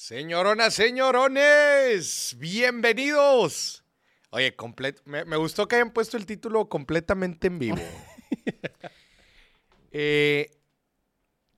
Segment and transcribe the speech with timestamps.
[0.00, 3.84] Señoronas, señorones, bienvenidos.
[4.30, 4.56] Oye,
[5.04, 7.76] me, me gustó que hayan puesto el título completamente en vivo.
[9.92, 10.50] eh,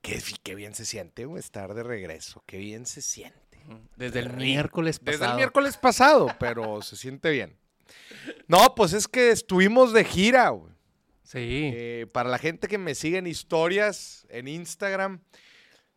[0.01, 3.61] qué, qué bien se siente estar de regreso, qué bien se siente.
[3.97, 5.19] Desde el miércoles pasado.
[5.19, 7.57] Desde el miércoles pasado, pero se siente bien.
[8.49, 10.75] No, pues es que estuvimos de gira, güey.
[11.23, 11.71] Sí.
[11.73, 15.23] Eh, para la gente que me sigue en historias, en Instagram,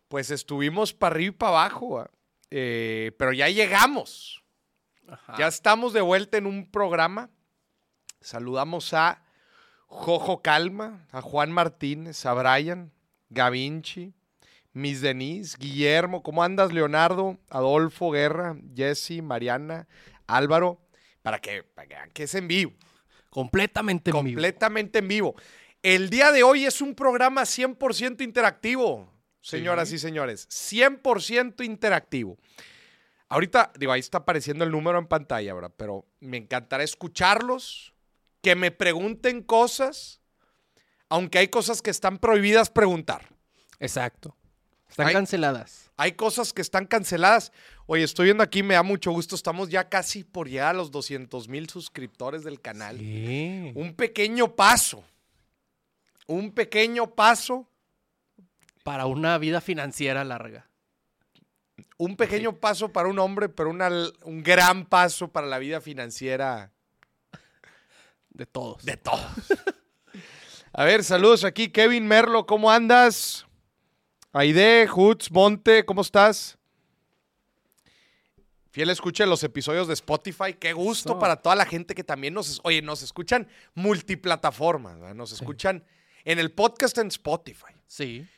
[0.06, 2.08] pues estuvimos para arriba y para abajo.
[2.50, 4.42] Eh, pero ya llegamos.
[5.08, 5.36] Ajá.
[5.38, 7.30] Ya estamos de vuelta en un programa.
[8.20, 9.22] Saludamos a
[9.86, 12.92] Jojo Calma, a Juan Martínez, a Brian,
[13.30, 14.14] Gavinci,
[14.72, 17.38] Miss Denise, Guillermo, ¿cómo andas, Leonardo?
[17.48, 19.88] Adolfo, Guerra, Jesse, Mariana,
[20.26, 20.80] Álvaro,
[21.22, 22.72] para que, para que es en vivo
[23.30, 24.34] Completamente en vivo.
[24.34, 25.34] completamente en vivo.
[25.82, 29.12] El día de hoy es un programa 100% interactivo,
[29.48, 29.94] señoras Sí.
[29.96, 30.48] y señores.
[30.50, 32.36] 100% interactivo.
[33.28, 35.72] Ahorita, digo, ahí está apareciendo el número en pantalla, ¿verdad?
[35.76, 37.92] Pero me encantará escucharlos,
[38.42, 40.20] que me pregunten cosas,
[41.08, 43.28] aunque hay cosas que están prohibidas preguntar.
[43.80, 44.36] Exacto.
[44.88, 45.90] Están canceladas.
[45.96, 47.50] Hay cosas que están canceladas.
[47.86, 49.34] Oye, estoy viendo aquí, me da mucho gusto.
[49.34, 52.98] Estamos ya casi por llegar a los 200 mil suscriptores del canal.
[52.98, 53.72] Sí.
[53.74, 55.04] Un pequeño paso.
[56.26, 57.68] Un pequeño paso.
[58.86, 60.68] Para una vida financiera larga.
[61.98, 63.90] Un pequeño paso para un hombre, pero una-
[64.22, 66.70] un gran paso para la vida financiera
[68.30, 68.84] De todos.
[68.84, 69.26] de todos.
[70.72, 71.68] A ver, saludos aquí.
[71.68, 73.44] Kevin Merlo, ¿cómo andas?
[74.32, 76.56] Aide, Hutz, Monte, ¿cómo estás?
[78.70, 80.54] Fiel escucha los episodios de Spotify.
[80.54, 82.60] Qué gusto para toda la gente que también nos...
[82.62, 85.00] Oye, nos escuchan multiplataformas.
[85.00, 85.16] ¿verdad?
[85.16, 85.82] Nos escuchan
[86.24, 87.72] en el podcast en Spotify.
[87.88, 88.28] Sí.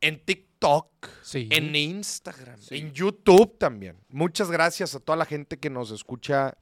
[0.00, 0.88] En TikTok,
[1.22, 1.48] Sí.
[1.50, 2.76] en Instagram, Sí.
[2.78, 3.96] en YouTube también.
[4.08, 6.56] Muchas gracias a toda la gente que nos escucha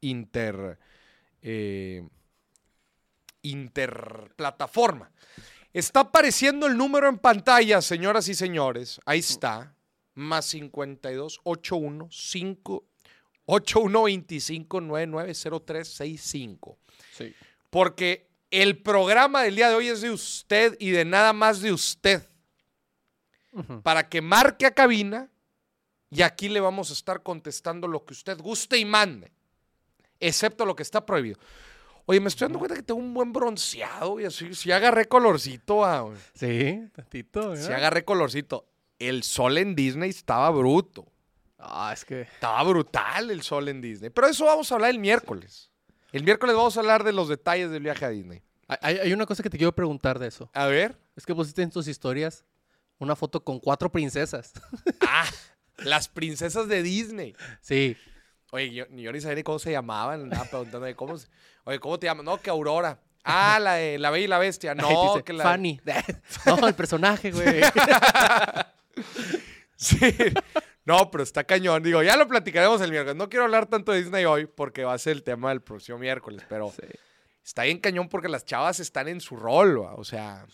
[0.00, 0.78] inter
[1.42, 2.02] eh,
[3.42, 5.10] interplataforma.
[5.72, 9.00] Está apareciendo el número en pantalla, señoras y señores.
[9.04, 9.74] Ahí está.
[10.14, 12.84] Más 52 81 5
[13.46, 16.78] 81 25 990365.
[17.16, 17.32] Sí.
[17.70, 21.70] Porque el programa del día de hoy es de usted y de nada más de
[21.72, 22.26] usted.
[23.82, 25.30] Para que marque a cabina
[26.10, 29.30] y aquí le vamos a estar contestando lo que usted guste y mande.
[30.20, 31.38] Excepto lo que está prohibido.
[32.06, 34.54] Oye, me estoy dando cuenta que tengo un buen bronceado y así.
[34.54, 36.10] Si agarré colorcito, ah.
[36.32, 37.54] Sí, tantito.
[37.54, 38.66] Si agarré colorcito.
[38.98, 41.06] El sol en Disney estaba bruto.
[41.58, 42.22] Ah, es que.
[42.22, 44.10] Estaba brutal el sol en Disney.
[44.10, 45.70] Pero eso vamos a hablar el miércoles.
[46.10, 48.42] El miércoles vamos a hablar de los detalles del viaje a Disney.
[48.66, 50.50] Hay, hay una cosa que te quiero preguntar de eso.
[50.54, 50.98] A ver.
[51.14, 52.44] Es que pusiste en tus historias
[52.98, 54.52] una foto con cuatro princesas.
[55.00, 55.26] Ah,
[55.78, 57.34] las princesas de Disney.
[57.60, 57.96] Sí.
[58.50, 60.22] Oye, yo, yo ni sabía ni cómo se llamaban.
[60.22, 61.28] Andaba preguntándome cómo se-
[61.64, 62.24] Oye, ¿cómo te llamas?
[62.24, 63.00] No, que Aurora.
[63.24, 64.74] Ah, la de La Bella y la Bestia.
[64.76, 65.44] No, dice, que la...
[65.44, 65.80] Fanny.
[66.46, 67.60] no, el personaje, güey.
[69.76, 69.98] Sí.
[70.84, 71.82] No, pero está cañón.
[71.82, 73.16] Digo, ya lo platicaremos el miércoles.
[73.16, 75.98] No quiero hablar tanto de Disney hoy porque va a ser el tema del próximo
[75.98, 76.86] miércoles, pero Sí.
[77.44, 79.94] está bien cañón porque las chavas están en su rol, ¿va?
[79.94, 80.46] o sea,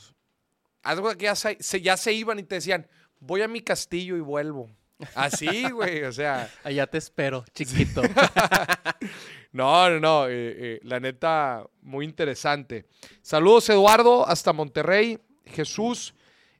[0.84, 2.86] cuenta que ya se, se- ya se iban y te decían,
[3.20, 4.70] voy a mi castillo y vuelvo.
[5.14, 8.02] Así, güey, o sea, Allá te espero, chiquito.
[9.52, 10.32] no, no, no, eh,
[10.76, 12.86] eh, la neta, muy interesante.
[13.22, 15.18] Saludos, Eduardo, hasta Monterrey.
[15.46, 16.14] Jesús,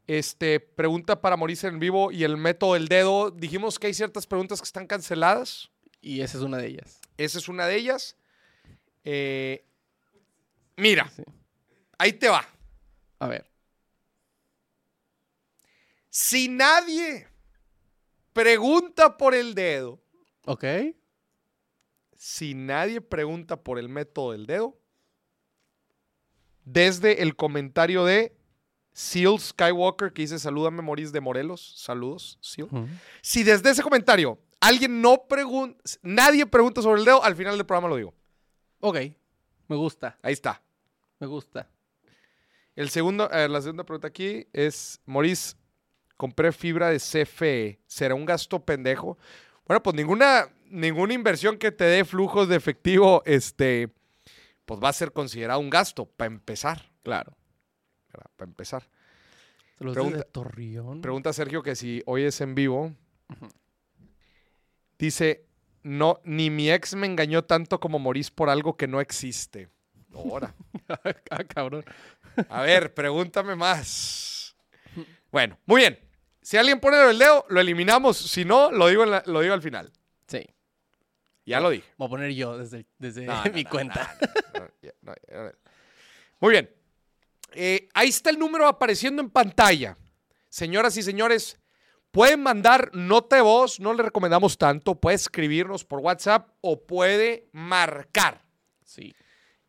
[0.06, 3.30] este, pregunta para morirse en vivo y el método del dedo.
[3.30, 5.70] Dijimos que hay ciertas preguntas que están canceladas.
[6.00, 7.00] y esa es una de ellas.
[7.16, 8.16] Esa es una de ellas.
[9.04, 9.64] Eh,
[10.76, 11.22] mira, Sí.
[11.98, 12.46] ahí te va.
[13.20, 13.46] A ver.
[16.16, 17.26] Si nadie
[18.32, 20.00] pregunta por el dedo,
[20.46, 20.64] Ok.
[22.14, 24.78] si nadie pregunta por el método del dedo,
[26.64, 28.32] desde el comentario de
[28.92, 32.68] Seal Skywalker que dice salúdame Moris de Morelos, saludos, Seal.
[33.20, 37.66] Si desde ese comentario alguien no pregunta, nadie pregunta sobre el dedo, al final del
[37.66, 38.14] programa lo digo.
[38.78, 38.98] Ok.
[39.66, 40.16] Me gusta.
[40.22, 40.62] Ahí está.
[41.18, 41.68] Me gusta.
[42.76, 45.56] El segundo, eh, la segunda pregunta aquí es, Moris,
[46.16, 49.18] compré fibra de CFE, ¿será un gasto pendejo?
[49.66, 53.88] Bueno, pues ninguna, ninguna inversión que te dé flujos de efectivo, este,
[54.64, 57.36] pues va a ser considerado un gasto, para empezar, Claro.
[58.36, 58.88] para empezar.
[59.78, 61.00] Saludos Pregunta- desde Torreón.
[61.00, 62.92] Pregunta Sergio que si hoy es en vivo.
[64.98, 65.44] Dice,
[65.82, 69.68] no, ni mi ex me engañó tanto como Moris por algo que no existe.
[70.14, 70.54] Ahora.
[71.30, 71.84] ah, cabrón.
[72.48, 74.30] A ver, pregúntame más.
[75.34, 75.98] Bueno, muy bien.
[76.42, 78.16] Si alguien pone el dedo, lo eliminamos.
[78.16, 79.90] Si no, lo digo, en la- lo digo al final.
[80.28, 80.46] Sí.
[81.44, 81.88] Ya lo dije.
[81.96, 84.16] Voy a poner yo desde, desde No, no, mi no, cuenta.
[84.54, 85.52] no, no, ya, no, ya, no.
[86.38, 86.70] Muy bien.
[87.52, 89.98] Eh, ahí está el número apareciendo en pantalla.
[90.50, 91.58] Señoras y señores,
[92.12, 97.48] pueden mandar nota de voz, no le recomendamos tanto, puede escribirnos por WhatsApp o puede
[97.50, 98.44] marcar.
[98.84, 99.12] Sí.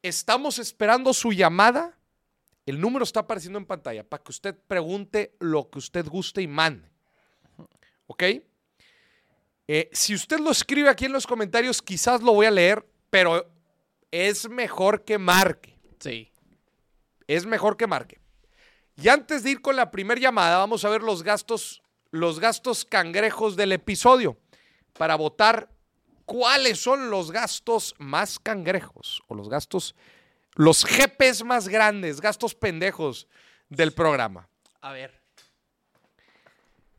[0.03, 1.97] Estamos esperando su llamada.
[2.65, 6.47] El número está apareciendo en pantalla para que usted pregunte lo que usted guste y
[6.47, 6.89] mande.
[8.07, 8.23] ¿Ok?
[9.67, 13.51] Eh, si usted lo escribe aquí en los comentarios, quizás lo voy a leer, pero
[14.11, 15.77] es mejor que marque.
[15.99, 16.31] Sí.
[17.27, 18.19] Es mejor que marque.
[18.95, 22.85] Y antes de ir con la primera llamada, vamos a ver los gastos, los gastos
[22.85, 24.37] cangrejos del episodio
[24.93, 25.69] para votar
[26.25, 29.95] cuáles son los gastos más cangrejos o los gastos,
[30.55, 33.27] los GPs más grandes, gastos pendejos
[33.69, 34.47] del programa.
[34.81, 35.21] A ver.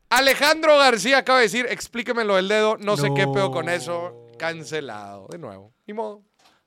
[0.09, 4.29] Alejandro García acaba de decir, explíqueme lo del dedo, no, sé qué pedo con eso,
[4.39, 6.23] cancelado, de nuevo, ni modo.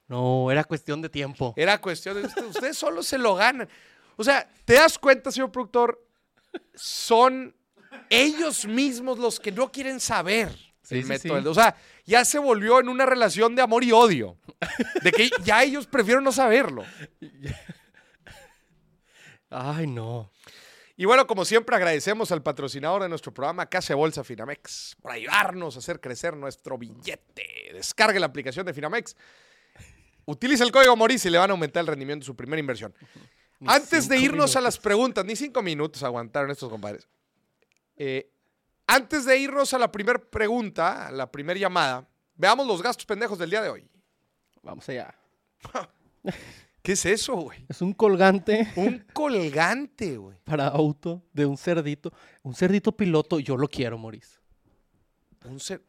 [0.08, 1.54] No, era cuestión de tiempo.
[1.56, 3.70] Era cuestión de usted- ustedes solo se lo ganan.
[4.18, 6.04] O sea, ¿te das cuenta, señor productor?
[6.74, 7.56] Son
[8.10, 10.50] ellos mismos los que no quieren saber
[10.82, 11.30] Sí, el sí, método.
[11.30, 11.36] sí.
[11.36, 11.76] del- O sea,
[12.06, 14.36] ya se volvió en una relación de amor y odio.
[15.04, 16.86] De que ya ellos prefieren no saberlo.
[19.50, 20.32] Ay, no.
[20.96, 25.76] Y bueno, como siempre, agradecemos al patrocinador de nuestro programa, Casa Bolsa Finamex, por ayudarnos
[25.76, 27.72] a hacer crecer nuestro billete.
[27.74, 29.16] Descargue la aplicación de Finamex.
[30.26, 32.94] Utilice el código MORIS y le van a aumentar el rendimiento de su primera inversión.
[33.60, 37.08] Ni Antes de irnos a las preguntas, ni cinco minutos aguantaron estos compadres.
[37.96, 38.30] Eh,
[38.86, 43.40] antes de irnos a la primera pregunta, a la primera llamada, veamos los gastos pendejos
[43.40, 43.90] del día de hoy.
[44.64, 45.16] Vamos allá.
[46.82, 47.66] ¿Qué es eso, güey?
[47.68, 50.38] Es un colgante Un colgante, güey.
[50.44, 52.12] para auto de un cerdito.
[52.44, 53.40] Un cerdito piloto.
[53.40, 54.40] Yo lo quiero, Maurice.
[55.46, 55.84] Un cer-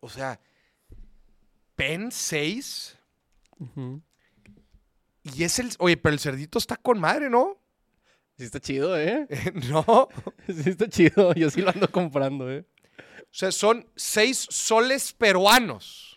[0.00, 0.40] O sea,
[1.76, 2.96] PEN 6
[5.22, 5.70] y es el...
[5.78, 7.58] Oye, pero el cerdito está con madre, ¿no?
[8.38, 9.26] Sí está chido, ¿eh?
[9.68, 9.80] no.
[9.86, 10.08] O
[10.46, 11.34] Sí está chido.
[11.34, 12.66] Yo sí lo ando comprando, ¿eh?
[13.30, 16.09] sea, son seis soles peruanos.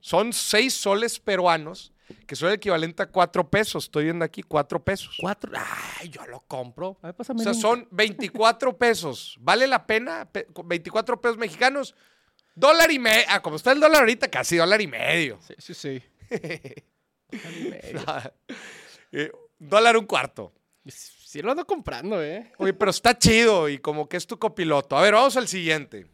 [0.00, 1.92] Son seis soles peruanos,
[2.26, 3.84] que son el equivalente a cuatro pesos.
[3.84, 5.16] Estoy viendo aquí cuatro pesos.
[5.20, 5.52] Cuatro.
[6.00, 6.98] Ay, yo lo compro.
[7.02, 9.36] A ver, O sea, son 24 pesos.
[9.40, 10.24] ¿Vale la pena?
[10.30, 11.94] Pe- con 24 pesos mexicanos.
[12.54, 13.24] Dólar y medio.
[13.28, 15.38] Ah, como está el dólar ahorita, casi dólar y medio.
[15.46, 16.02] Sí, sí, sí.
[17.30, 18.00] Dólar y medio.
[19.12, 20.52] Eh, dólar un cuarto.
[20.86, 22.52] Sí lo ando comprando, ¿eh?
[22.58, 24.96] Oye, pero está chido y como que es tu copiloto.
[24.98, 26.06] A ver, vamos al siguiente.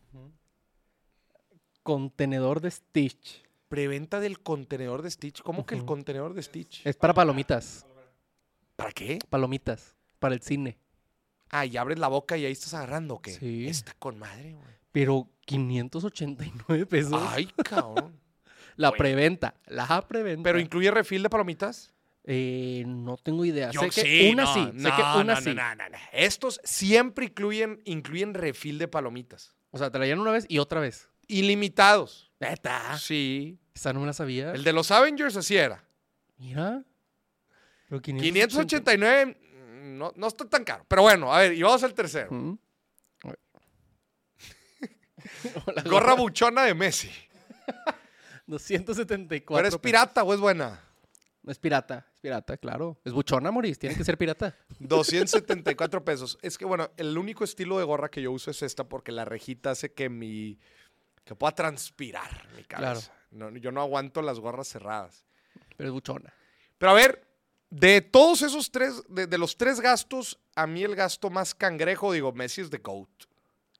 [1.88, 3.43] Contenedor de Stitch.
[3.70, 5.40] Preventa del contenedor de Stitch.
[5.40, 5.87] ¿Cómo que el Ujú.
[5.87, 6.82] contenedor de Stitch?
[6.85, 7.87] Es para palomitas.
[8.76, 9.19] ¿Para qué?
[9.31, 9.96] Palomitas.
[10.19, 10.76] Para el cine.
[11.49, 13.32] Ah, y abres la boca y ahí estás agarrando, ¿o qué?
[13.32, 13.67] Sí.
[13.67, 14.67] Está con madre, güey.
[14.93, 17.23] Pero 589 pesos.
[17.26, 18.20] Ay, cabrón.
[18.76, 18.99] la güey.
[18.99, 19.55] preventa.
[19.64, 20.43] La preventa.
[20.43, 21.94] ¿Pero incluye refil de palomitas?
[22.25, 23.70] Eh, no tengo idea.
[23.70, 24.61] Yo sé que sí, una no, sí.
[24.75, 25.55] no, sé que una no, sí.
[25.55, 25.96] no, no, no.
[26.12, 29.56] Estos siempre incluyen, incluyen refil de palomitas.
[29.70, 31.08] O sea, traían una vez y otra vez.
[31.28, 32.32] Ilimitados.
[32.40, 32.98] Neta.
[32.98, 33.58] Sí.
[33.75, 34.52] Esa no me la sabía.
[34.52, 35.84] El de los Avengers así era.
[36.38, 36.82] Mira.
[37.88, 40.84] Pero 589 mm, no, no está tan caro.
[40.88, 42.30] Pero bueno, a ver, y vamos al tercero.
[42.30, 42.58] Mm.
[43.25, 43.38] A ver.
[45.75, 47.10] La Gorra buchona de Messi.
[48.46, 49.56] 274.
[49.56, 50.81] ¿Pero es pirata o es buena?
[51.43, 52.06] No es pirata.
[52.14, 53.00] Es pirata, claro.
[53.05, 53.79] Es buchona, Moris.
[53.79, 54.55] Tiene que ser pirata.
[54.79, 56.38] 274 pesos.
[56.43, 59.24] Es que bueno, el único estilo de gorra que yo uso es esta porque la
[59.24, 60.58] rejita hace que mi
[61.29, 63.13] que pueda transpirar mi cabeza.
[63.31, 65.27] No, yo no aguanto las gorras cerradas.
[65.77, 66.32] Pero es buchona.
[66.79, 67.29] Pero a ver,
[67.69, 72.13] de todos esos tres, de, de los tres gastos, a mí el gasto más cangrejo,
[72.13, 73.11] digo, Messi es the GOAT.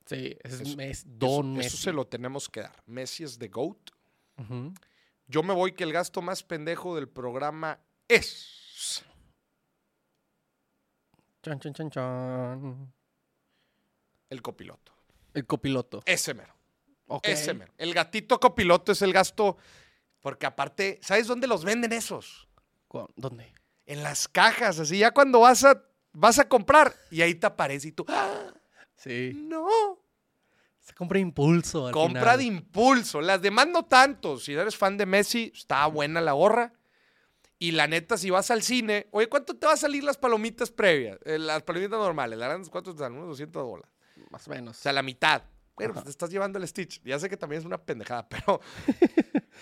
[0.05, 1.77] Sí, es, Eso- Mes- Eso- Don eso, Messi.
[1.77, 2.83] se lo tenemos que dar.
[2.85, 3.89] Messi es the GOAT.
[5.27, 9.03] Yo me voy que el gasto más pendejo del programa es...
[11.41, 12.93] Chan, chan, chan, chan.
[14.29, 14.91] El copiloto.
[15.33, 16.01] El copiloto.
[16.05, 16.53] Ese mero.
[17.09, 17.27] Ok.
[17.27, 17.73] Ese mero.
[17.77, 19.57] El gatito copiloto es el gasto.
[20.21, 22.47] Porque aparte, ¿sabes dónde los venden esos?
[22.87, 23.53] ¿Cu- ¿Dónde?
[23.85, 27.87] En las cajas, así ya cuando vas a, vas a comprar y ahí te aparece
[27.87, 28.53] y tú, ¡ah!
[28.95, 29.31] Sí.
[29.47, 29.65] no,
[30.81, 31.87] Se compra impulso.
[31.87, 32.37] Al compra final.
[32.37, 33.21] de impulso.
[33.21, 34.37] Las demás no tanto.
[34.37, 36.73] Si eres fan de Messi, está buena la gorra.
[37.57, 40.69] Y la neta, si vas al cine, oye, ¿cuánto te va a salir las palomitas
[40.71, 41.17] previas?
[41.25, 43.13] Eh, las palomitas normales, grandes, ¿cuánto te dan?
[43.13, 43.91] Unos 200 dólares.
[44.29, 44.77] Más o menos.
[44.77, 45.41] O sea, la mitad.
[45.79, 47.01] Bueno, pues te estás llevando el Stitch.
[47.03, 48.59] Ya sé que también es una pendejada, pero.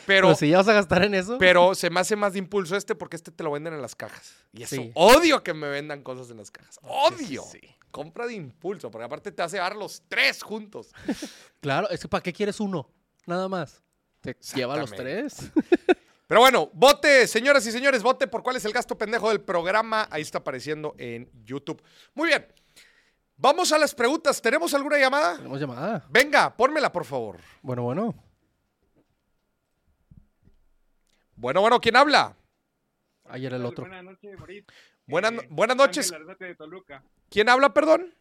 [0.05, 1.38] Pero Pero, si ya vas a gastar en eso.
[1.39, 3.95] pero se me hace más de impulso este porque este te lo venden en las
[3.95, 4.36] cajas.
[4.53, 4.91] Y eso, Sí.
[4.93, 6.79] odio que me vendan cosas en las cajas.
[6.83, 7.41] Odio.
[7.51, 7.75] sí, sí.
[7.89, 10.91] Compra de impulso, porque aparte te hace llevar los tres juntos.
[11.62, 12.88] Claro, es que ¿para qué quieres uno?
[13.25, 13.81] Nada más.
[14.21, 15.50] Te lleva los tres.
[16.27, 20.07] Pero bueno, vote, señoras y señores, vote por cuál es el gasto pendejo del programa.
[20.12, 21.81] Ahí está apareciendo en YouTube.
[22.13, 22.45] Muy bien.
[23.38, 24.41] Vamos a las preguntas.
[24.41, 25.38] ¿Tenemos alguna llamada?
[25.38, 26.06] Tenemos llamada.
[26.10, 27.39] Venga, pónmela, por favor.
[27.62, 28.15] Bueno, bueno.
[31.36, 32.36] Bueno, bueno, ¿quién habla?
[33.25, 33.84] Ayer el otro.
[33.86, 34.65] Buenas noches, Moritz.
[35.06, 36.12] Buenas, Eh, buenas noches.
[36.12, 37.03] Ángel Arzate de Toluca.
[37.29, 38.13] ¿Quién habla, perdón?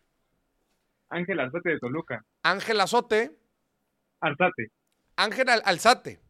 [1.09, 2.25] Ángel Arzate de Toluca.
[2.43, 3.39] Ángel Azote.
[4.21, 4.71] Arzate.
[5.17, 6.21] Ángel Al- Alzate.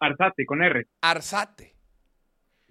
[0.00, 0.86] Arzate, con R.
[1.00, 1.74] Arzate.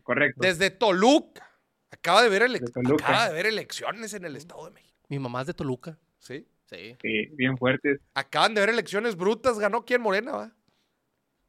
[0.03, 0.39] Correcto.
[0.41, 1.49] Desde Toluca.
[1.89, 3.03] Acaba de ver, ele- De Toluca.
[3.05, 4.84] acaba de ver elecciones en el Estado de México.
[5.09, 5.97] Mi mamá es de Toluca.
[6.19, 6.47] ¿Sí?
[6.65, 6.95] Sí.
[7.01, 7.99] Sí, bien fuertes.
[8.13, 9.59] Acaban de ver elecciones brutas.
[9.59, 10.01] ¿Ganó quién?
[10.01, 10.51] Morena, ¿va?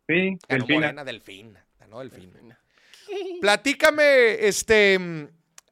[0.06, 0.78] Sí, Ganó Delfina.
[0.80, 1.54] Morena, Delfín.
[1.80, 2.30] Ganó Delfín.
[3.40, 4.98] Platícame, este.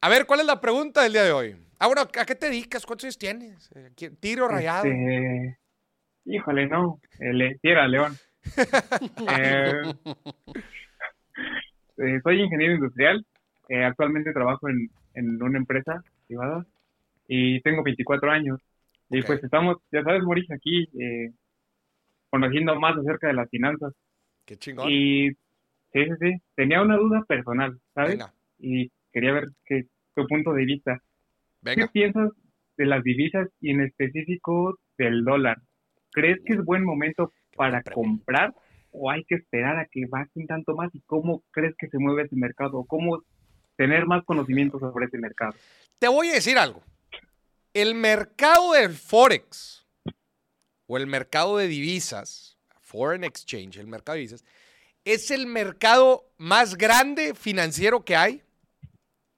[0.01, 1.57] A ver, ¿cuál es la pregunta del día de hoy?
[1.79, 2.87] Ah, bueno, ¿a qué te dedicas?
[2.87, 3.71] ¿Cuántos años tienes?
[3.75, 4.85] Eh, ¿qui- ¿Tiro rayado?
[4.87, 5.59] Este,
[6.27, 7.01] Híjole, no.
[7.63, 8.17] Era León.
[9.41, 9.83] Eh,
[11.99, 13.25] eh, soy ingeniero industrial.
[13.69, 16.67] Eh, actualmente trabajo en, en una empresa privada
[17.29, 18.61] y tengo 24 años.
[19.11, 19.27] Y Ok.
[19.27, 21.31] pues estamos, ya sabes, Mauricio, aquí eh,
[22.31, 23.93] conociendo más acerca de las finanzas.
[24.45, 24.91] Qué chingón.
[24.91, 25.31] Y
[25.93, 26.33] sí, sí, sí.
[26.55, 28.13] Tenía una duda personal, ¿sabes?
[28.13, 30.99] Venga, Y quería ver qué, tu punto de vista.
[31.63, 31.89] ¿Qué venga.
[31.89, 32.31] piensas
[32.77, 35.59] de las divisas y en específico del dólar?
[36.13, 38.53] ¿Crees que es buen momento para comprar
[38.91, 40.95] o hay que esperar a que bajen tanto más?
[40.95, 42.79] ¿Y cómo crees que se mueve ese mercado?
[42.79, 43.23] ¿O ¿Cómo
[43.77, 45.55] tener más conocimiento sobre ese mercado?
[45.99, 46.83] Te voy a decir algo.
[47.75, 49.85] El mercado del Forex
[50.87, 54.45] o el mercado de divisas, Foreign Exchange, el mercado de divisas,
[55.05, 58.43] es el mercado más grande financiero que hay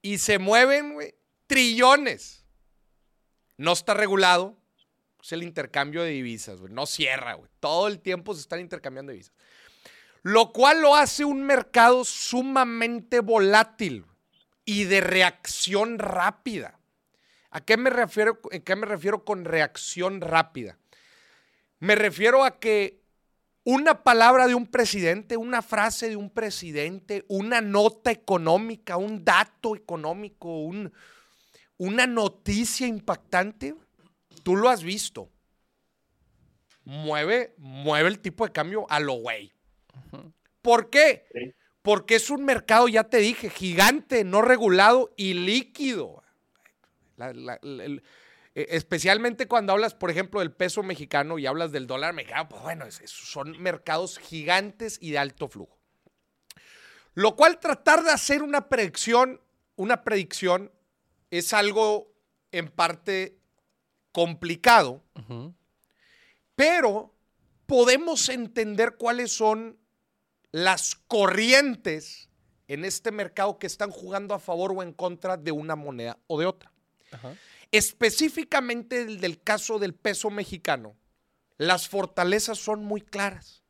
[0.03, 0.99] y se mueven
[1.47, 2.45] trillones.
[3.57, 4.57] No está regulado.
[5.23, 6.61] Es el intercambio de divisas.
[6.61, 7.39] No cierra.
[7.59, 9.35] Todo el tiempo se están intercambiando divisas.
[10.23, 14.05] Lo cual lo hace un mercado sumamente volátil
[14.65, 16.79] y de reacción rápida.
[17.57, 20.77] ¿A qué me refiero, a qué me refiero con reacción rápida?
[21.79, 23.01] Me refiero a que
[23.65, 29.75] una palabra de un presidente, una frase de un presidente, una nota económica, un dato
[29.75, 30.93] económico, un-
[31.79, 33.75] una noticia impactante,
[34.43, 35.31] tú lo has visto.
[36.85, 39.51] Mueve, mueve el tipo de cambio a lo güey.
[40.61, 41.25] ¿Por qué?
[41.33, 41.55] Sí.
[41.81, 46.23] Porque es un mercado, ya te dije, gigante, no regulado y líquido.
[47.17, 48.03] La- la- la- el-
[48.55, 52.63] eh, especialmente cuando hablas, por ejemplo, del peso mexicano y hablas del dólar mexicano, pues
[52.63, 55.77] bueno, es- son mercados gigantes y de alto flujo.
[57.15, 59.41] Lo cual tratar de hacer una predicción,
[59.77, 60.71] una predicción
[61.31, 62.13] es algo
[62.53, 63.39] en parte
[64.13, 65.03] complicado,
[66.55, 67.15] pero
[67.67, 69.79] podemos entender cuáles son
[70.53, 72.31] las corrientes
[72.69, 76.39] en este mercado que están jugando a favor o en contra de una moneda o
[76.39, 76.73] de otra.
[77.13, 77.35] Ajá.
[77.73, 80.97] Específicamente el del caso del peso mexicano,
[81.59, 83.63] las fortalezas son muy claras.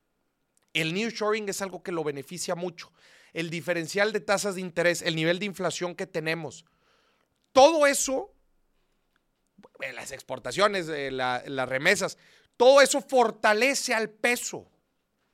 [0.72, 2.92] El nearshoring es algo que lo beneficia mucho.
[3.32, 6.64] El diferencial de tasas de interés, el nivel de inflación que tenemos,
[7.52, 8.34] todo eso,
[9.80, 12.18] eh, las exportaciones, eh, la- las remesas,
[12.56, 14.70] todo eso fortalece al peso,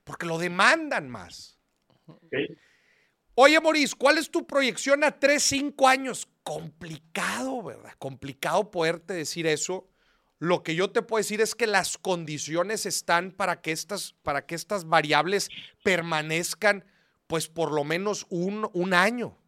[0.04, 1.59] porque lo demandan más.
[2.06, 2.35] ¿ok?
[3.34, 6.28] Oye, Maurice, ¿cuál es tu proyección a 3, 5 años?
[6.42, 7.92] Complicado, ¿verdad?
[7.98, 9.88] Complicado poderte decir eso.
[10.38, 14.44] Lo que yo te puedo decir es que las condiciones están para que estas, para
[14.44, 15.48] que estas variables
[15.82, 16.84] permanezcan,
[17.26, 19.38] pues por lo menos un, un año.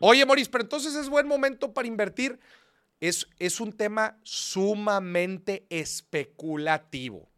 [0.00, 2.38] Oye, Maurice, pero entonces es buen momento para invertir.
[3.00, 7.28] Es, es un tema sumamente especulativo.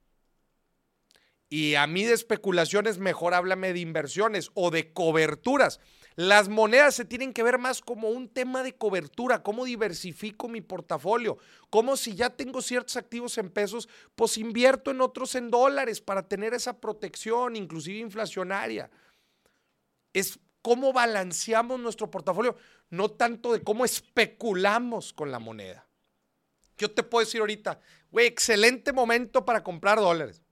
[1.52, 5.80] Y a mí de especulaciones, mejor háblame de inversiones o de coberturas.
[6.14, 10.60] Las monedas se tienen que ver más como un tema de cobertura, cómo diversifico mi
[10.60, 11.38] portafolio,
[11.68, 16.28] cómo si ya tengo ciertos activos en pesos, pues invierto en otros en dólares para
[16.28, 18.88] tener esa protección, inclusive inflacionaria.
[20.12, 22.54] Es cómo balanceamos nuestro portafolio,
[22.90, 25.88] no tanto de cómo especulamos con la moneda.
[26.78, 27.80] Yo te puedo decir ahorita,
[28.12, 30.42] güey, excelente momento para comprar dólares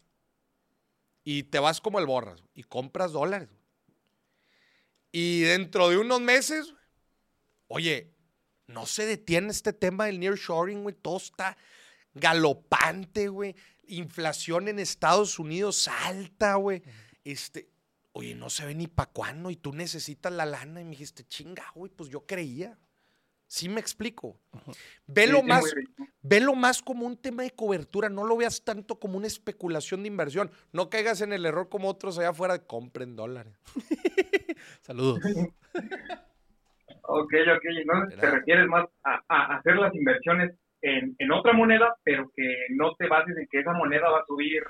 [1.31, 3.51] y te vas como el borras y compras dólares.
[5.13, 6.73] Y dentro de unos meses,
[7.67, 8.15] oye,
[8.67, 11.59] no se detiene este tema del nearshoring, güey, todo está
[12.15, 13.55] galopante, güey.
[13.89, 16.83] Inflación en Estados Unidos alta, güey.
[17.25, 17.69] Este,
[18.13, 20.81] oye, no se ve ni pa' cuándo y tú necesitas la lana.
[20.81, 22.79] Y me dijiste, chinga, güey, pues yo creía.
[23.49, 24.39] Sí me explico.
[25.07, 25.75] Velo Sí, sí, más,
[26.21, 30.09] velo más como un tema de cobertura, no lo veas tanto como una especulación de
[30.09, 30.51] inversión.
[30.73, 33.59] No caigas en el error como otros allá afuera, compren dólares.
[34.83, 35.21] Saludos.
[37.03, 37.65] Ok, ok.
[37.81, 42.67] Entonces te refieres más a, a hacer las inversiones en, en otra moneda, pero que
[42.77, 44.63] no te bases en que esa moneda va a subir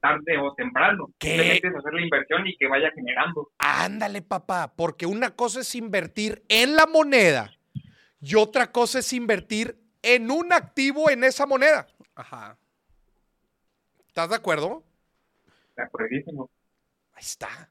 [0.00, 1.06] tarde o temprano.
[1.18, 1.28] ¿Qué?
[1.28, 3.50] Simplemente es hacer la inversión y que vaya generando.
[3.58, 7.57] Ándale, papá, porque una cosa es invertir en la moneda
[8.20, 11.86] y otra cosa es invertir en un activo en esa moneda.
[12.14, 12.58] Ajá.
[14.06, 14.84] ¿Estás de acuerdo?
[15.76, 16.50] De acuerdísimo.
[17.12, 17.70] Ahí está.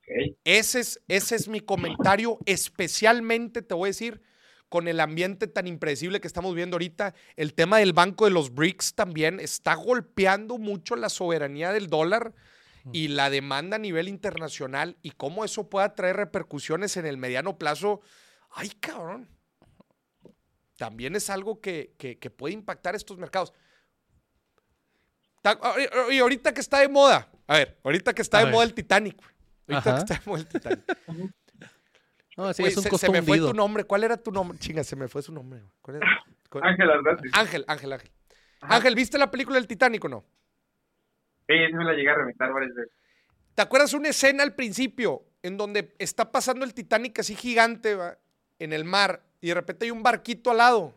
[0.00, 0.36] Ok.
[0.44, 4.22] Ese es, ese es mi comentario, especialmente te voy a decir,
[4.68, 7.14] con el ambiente tan impredecible que estamos viendo ahorita.
[7.36, 12.34] El tema del banco de los BRICS también está golpeando mucho la soberanía del dólar
[12.92, 17.58] y la demanda a nivel internacional y cómo eso pueda traer repercusiones en el mediano
[17.58, 18.00] plazo.
[18.50, 19.28] Ay, cabrón.
[20.76, 23.52] También es algo que, que- que puede impactar estos mercados.
[26.10, 28.54] Y ahorita que está de moda, a ver, ahorita que está A de ver.
[28.54, 29.16] moda el Titanic.
[29.16, 29.30] güey.
[29.68, 29.98] Ahorita Ajá.
[30.04, 30.84] que está de moda el Titanic.
[32.38, 33.84] No, sí, Güey, es un se, se me fue tu nombre.
[33.84, 34.58] ¿Cuál era tu nombre?
[34.58, 35.58] Chinga, se me fue su nombre.
[35.60, 35.72] güey.
[35.80, 36.06] ¿Cuál era?
[36.50, 36.90] ¿Cuál- Ángel.
[37.32, 38.10] Ángel, Ángel, Ángel.
[38.60, 38.76] Ajá.
[38.76, 40.22] Ángel, ¿viste la película del Titanic o no?
[41.48, 42.92] Sí, sí me la llegué a reventar varias veces.
[43.54, 48.18] ¿Te acuerdas una escena al principio en donde está pasando el Titanic así gigante va,
[48.58, 50.92] en el mar y de repente hay un barquito al lado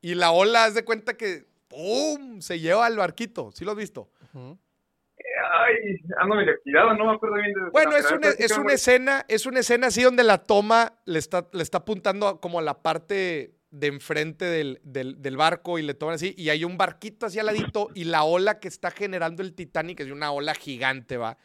[0.00, 2.40] y la ola, haz de cuenta que ¡pum!
[2.40, 3.52] se lleva al barquito.
[3.52, 4.10] ¿Sí lo has visto?
[4.34, 9.24] Ay, ando medio oxidado, no me acuerdo bien de Bueno, es una, es una escena,
[9.28, 12.82] es una escena así donde la toma le está, le está apuntando como a la
[12.82, 17.26] parte de enfrente del, del- del barco y le toman así, y hay un barquito
[17.26, 21.16] así al ladito, y la ola que está generando el Titanic, es una ola gigante,
[21.16, 21.38] va,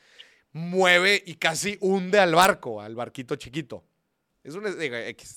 [0.53, 3.83] mueve y casi hunde al barco, al barquito chiquito.
[4.43, 4.71] Es una,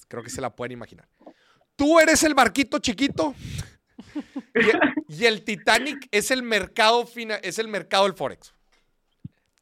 [0.09, 1.09] creo que se la pueden imaginar.
[1.81, 3.35] Tú eres el barquito chiquito.
[5.09, 8.55] Y, y el Titanic es el mercado fina- es el mercado del Forex.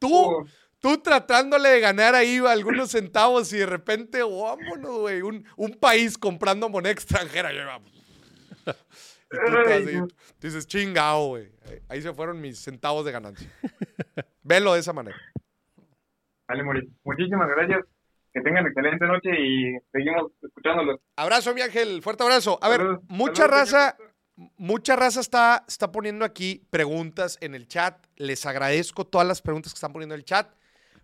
[0.00, 0.44] Tú, Oh,
[0.80, 6.18] Tú tratándole de ganar ahí algunos centavos y de repente, vámonos, güey, un, un país
[6.18, 7.52] comprando moneda extranjera.
[7.52, 7.56] Y
[9.98, 10.08] tú,
[10.40, 11.52] dices, chingado, güey.
[11.88, 13.48] Ahí- se fueron mis centavos de ganancia.
[14.42, 15.16] Velo de esa manera.
[16.48, 16.64] Vale.
[17.04, 17.84] Muchísimas gracias.
[18.38, 21.00] Que tengan excelente noche y seguimos escuchándolos.
[21.16, 22.02] Abrazo, mi ángel.
[22.02, 22.58] Fuerte abrazo.
[22.62, 23.00] A ver, Saludos.
[23.08, 24.52] mucha Saludos, raza, señor.
[24.56, 28.06] mucha raza está, está poniendo aquí preguntas en el chat.
[28.16, 30.52] Les agradezco todas las preguntas que están poniendo en el chat.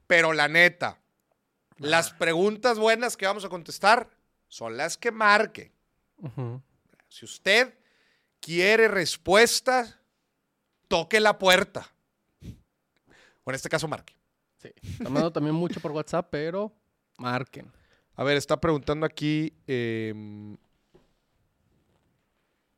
[0.07, 1.01] Pero la neta,
[1.79, 4.09] las preguntas buenas que vamos a contestar
[4.49, 5.73] son las que marque.
[7.09, 7.75] Si usted
[8.41, 9.99] quiere respuestas,
[10.89, 11.91] toque la puerta.
[13.43, 14.15] O en este caso, marque.
[14.59, 14.69] Sí.
[14.83, 16.73] Está mandando también mucho por WhatsApp, pero
[17.19, 17.71] marquen.
[18.17, 19.53] A ver, está preguntando aquí.
[19.67, 20.57] em,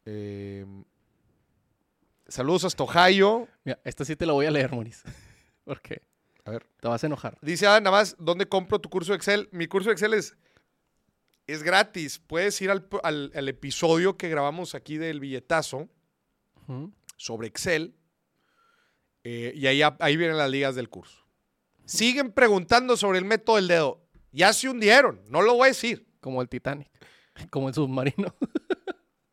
[0.05, 0.85] em,
[2.29, 3.49] saludos hasta Ohio.
[3.64, 5.03] Mira, esta sí te la voy a leer, Moris.
[5.64, 6.03] Porque
[6.44, 6.66] A ver.
[6.81, 7.37] te vas a enojar.
[7.42, 9.49] Dice, ah, nada más, ¿dónde compro tu curso de Excel?
[9.53, 10.37] Mi curso de Excel es,
[11.46, 12.18] es gratis.
[12.20, 15.88] Puedes ir al, al- al episodio que grabamos aquí del billetazo
[17.16, 17.94] sobre Excel.
[19.25, 21.25] eh, y ahí, ahí vienen las ligas del curso.
[21.85, 24.05] Siguen preguntando sobre el método del dedo.
[24.37, 26.07] Ya se hundieron, no lo voy a decir.
[26.20, 26.90] Como el Titanic.
[27.51, 28.35] Como el submarino.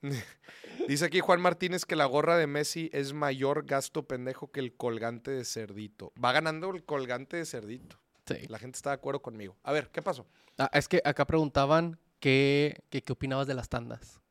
[0.88, 4.78] Dice aquí Juan Martínez que la gorra de Messi es mayor gasto pendejo que el
[4.78, 6.14] colgante de cerdito.
[6.24, 8.00] Va ganando el colgante de cerdito.
[8.26, 8.48] Sí.
[8.48, 9.58] La gente está de acuerdo conmigo.
[9.64, 10.26] A ver, ¿qué pasó?
[10.58, 14.22] Ah, es que acá preguntaban qué, qué, qué opinabas de las tandas.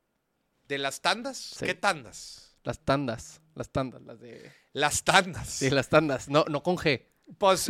[0.69, 1.37] ¿De las tandas?
[1.37, 1.67] Sí.
[1.67, 2.57] ¿Qué tandas?
[2.65, 3.43] Las tandas.
[3.55, 4.51] Las tandas, las de...
[4.73, 5.51] Las tandas.
[5.51, 6.31] Sí, las tandas.
[6.31, 7.12] No, no con G.
[7.39, 7.69] Pues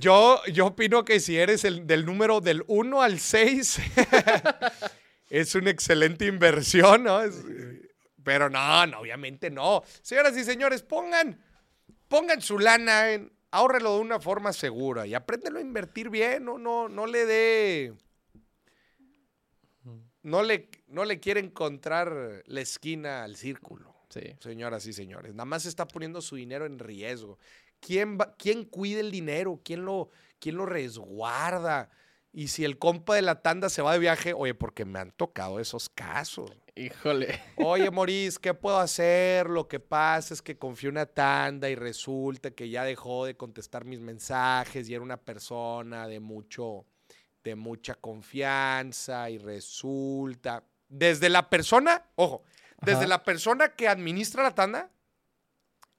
[0.00, 3.78] yo, yo opino que si eres el del número del 1 al 6,
[5.30, 7.22] es una excelente inversión, ¿no?
[7.22, 7.44] Es-
[8.24, 9.82] pero no, no, obviamente no.
[10.00, 11.40] Señoras y señores, pongan,
[12.08, 16.56] pongan su lana en, ahórrelo de una forma segura y apréndelo a invertir bien, no,
[16.56, 17.92] no, no le dé,
[20.22, 24.20] no le, no le quiere encontrar la esquina al círculo Sí.
[24.40, 25.32] señoras y señores.
[25.34, 27.38] Nada más está poniendo su dinero en riesgo.
[27.84, 29.60] ¿Quién, va- quién cuida el dinero?
[29.64, 31.90] ¿Quién lo, ¿Quién lo resguarda?
[32.32, 35.10] Y si el compa de la tanda se va de viaje, oye, porque me han
[35.10, 36.50] tocado esos casos.
[36.76, 37.38] Híjole.
[37.56, 39.50] Oye, Maurice, ¿qué puedo hacer?
[39.50, 43.36] Lo que pasa es que confié en una tanda y resulta que ya dejó de
[43.36, 46.86] contestar mis mensajes y era una persona de mucho,
[47.44, 50.64] de mucha confianza y resulta.
[50.88, 52.42] Desde la persona, ojo,
[52.80, 53.06] Desde Ajá.
[53.08, 54.90] la persona que administra la tanda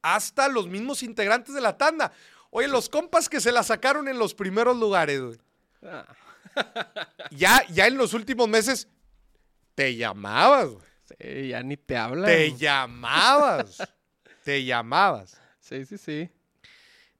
[0.03, 2.11] hasta los mismos integrantes de la tanda.
[2.51, 5.37] Oye, los compas que se la sacaron en los primeros lugares, güey.
[5.83, 6.05] Ah,
[7.31, 8.87] Ya, ya en los últimos meses
[9.73, 10.85] te llamabas, güey.
[11.19, 12.25] sí, ya ni te hablan.
[12.25, 13.77] Te llamabas.
[14.43, 15.35] te llamabas.
[15.59, 16.29] Sí, sí, sí.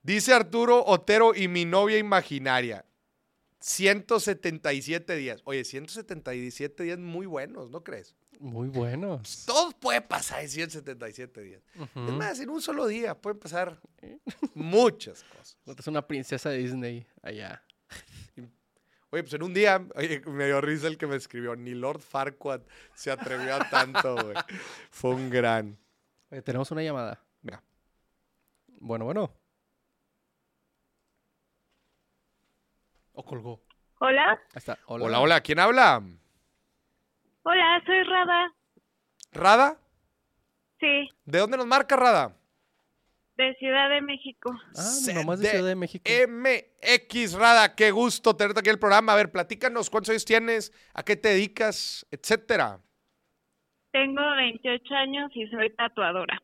[0.04, 2.86] Dice Arturo Otero y mi novia imaginaria.
[3.62, 5.42] 177 días.
[5.46, 8.14] Oye, 177 días muy buenos, ¿no crees?
[8.44, 9.46] Muy buenos.
[9.46, 11.64] Todo puede pasar en 177 días.
[11.80, 12.08] Ujú.
[12.08, 13.80] Es más, en un solo día pueden pasar
[14.54, 15.58] muchas cosas.
[15.66, 17.64] Es una princesa de Disney allá.
[19.12, 21.56] Oye, pues en un día, oye, me dio risa el que me escribió.
[21.56, 24.36] Ni Lord Farquaad se atrevió a tanto, güey.
[24.92, 25.80] Fue un gran.
[26.30, 27.24] Oye, tenemos una llamada.
[27.44, 27.64] Mira.
[28.68, 29.34] Bueno, bueno.
[33.14, 33.64] O colgó.
[34.00, 34.78] Hola, Ahí está.
[34.88, 35.06] Hola.
[35.06, 36.04] Hola, hola, ¿quién habla?
[37.44, 38.54] Hola, soy Rada.
[39.32, 39.78] ¿Rada?
[40.80, 42.36] Sí, ¿De dónde nos marca Rada?
[43.36, 44.52] de Ciudad de México.
[44.78, 46.04] Ah, nomás de Ciudad de México.
[46.08, 49.14] MX Rada, qué gusto tenerte aquí en el programa.
[49.14, 52.80] A ver, platícanos cuántos años tienes, a qué te dedicas, etcétera.
[53.92, 56.40] Tengo 28 años y soy tatuadora.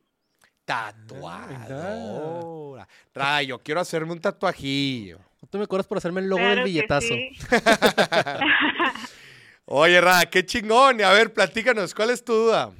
[0.64, 2.88] Tatuadora.
[3.14, 5.20] Rada, yo quiero hacerme un tatuajillo.
[5.40, 7.14] ¿No te me acuerdas por hacerme el logo Claro del que billetazo?
[7.14, 7.30] sí.
[9.72, 11.00] Oye, Rada, qué chingón.
[11.00, 12.70] A ver, platícanos, ¿cuál es tu duda?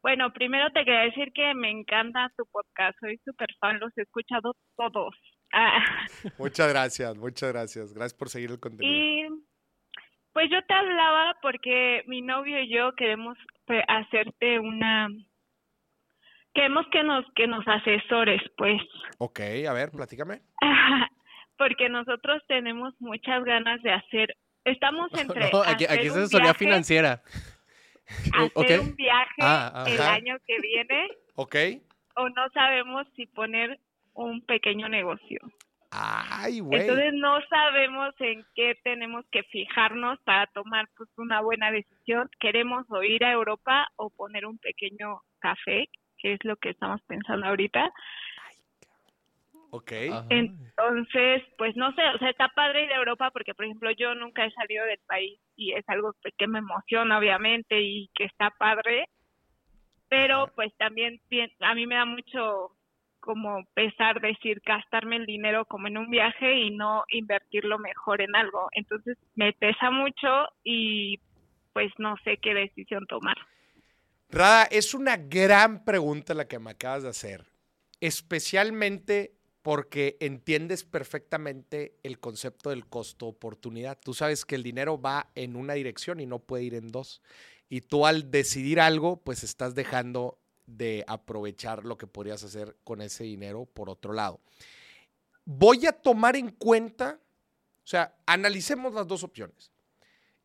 [0.00, 2.96] Bueno, primero te quería decir que me encanta tu podcast.
[3.00, 5.12] Soy súper fan, los he escuchado todos.
[5.52, 5.82] Ah,
[6.38, 7.92] Muchas gracias, muchas gracias.
[7.92, 8.94] Gracias por seguir el contenido.
[8.94, 9.26] y
[10.32, 15.08] pues yo te hablaba porque mi novio y yo queremos pues, hacerte una...
[16.54, 18.80] Queremos que nos, que nos asesores, pues.
[19.18, 20.42] Ok, a ver, platícame.
[21.58, 24.36] porque nosotros tenemos muchas ganas de hacer...
[24.64, 25.50] Estamos entre...
[25.50, 27.22] No, aquí, aquí es asesoría viaje- financiera.
[28.56, 31.56] hacer un viaje Ah, el año que viene Ok.
[32.16, 33.78] o no sabemos si poner
[34.12, 35.40] un pequeño negocio.
[35.90, 36.80] Ay, güey.
[36.82, 42.28] Entonces no sabemos en qué tenemos que fijarnos para tomar pues una buena decisión.
[42.40, 47.00] Queremos o ir a Europa o poner un pequeño café, que es lo que estamos
[47.06, 47.92] pensando ahorita.
[49.74, 49.92] Ok.
[50.08, 50.26] Ajá.
[50.30, 54.14] Entonces, pues no sé, o sea, está padre ir a Europa porque, por ejemplo, yo
[54.14, 58.50] nunca he salido del país y es algo que me emociona, obviamente, y que está
[58.50, 59.08] padre,
[60.08, 60.52] pero Ajá.
[60.54, 61.20] pues también
[61.58, 62.70] a mí me da mucho
[63.18, 68.36] como pesar decir gastarme el dinero como en un viaje y no invertirlo mejor en
[68.36, 68.68] algo.
[68.76, 71.18] Entonces, me pesa mucho y
[71.72, 73.36] pues no sé qué decisión tomar.
[74.28, 77.44] Rada, es una gran pregunta la que me acabas de hacer,
[78.00, 79.32] especialmente
[79.64, 83.98] porque entiendes perfectamente el concepto del costo-oportunidad.
[83.98, 87.22] Tú sabes que el dinero va en una dirección y no puede ir en dos.
[87.70, 93.00] Y tú al decidir algo, pues estás dejando de aprovechar lo que podrías hacer con
[93.00, 94.38] ese dinero por otro lado.
[95.46, 99.72] Voy a tomar en cuenta, o sea, analicemos las dos opciones.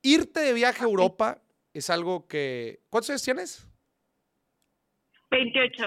[0.01, 1.41] Irte de viaje a Europa
[1.73, 2.83] es algo que...
[2.89, 3.67] ¿Cuántos años tienes?
[5.29, 5.83] 28.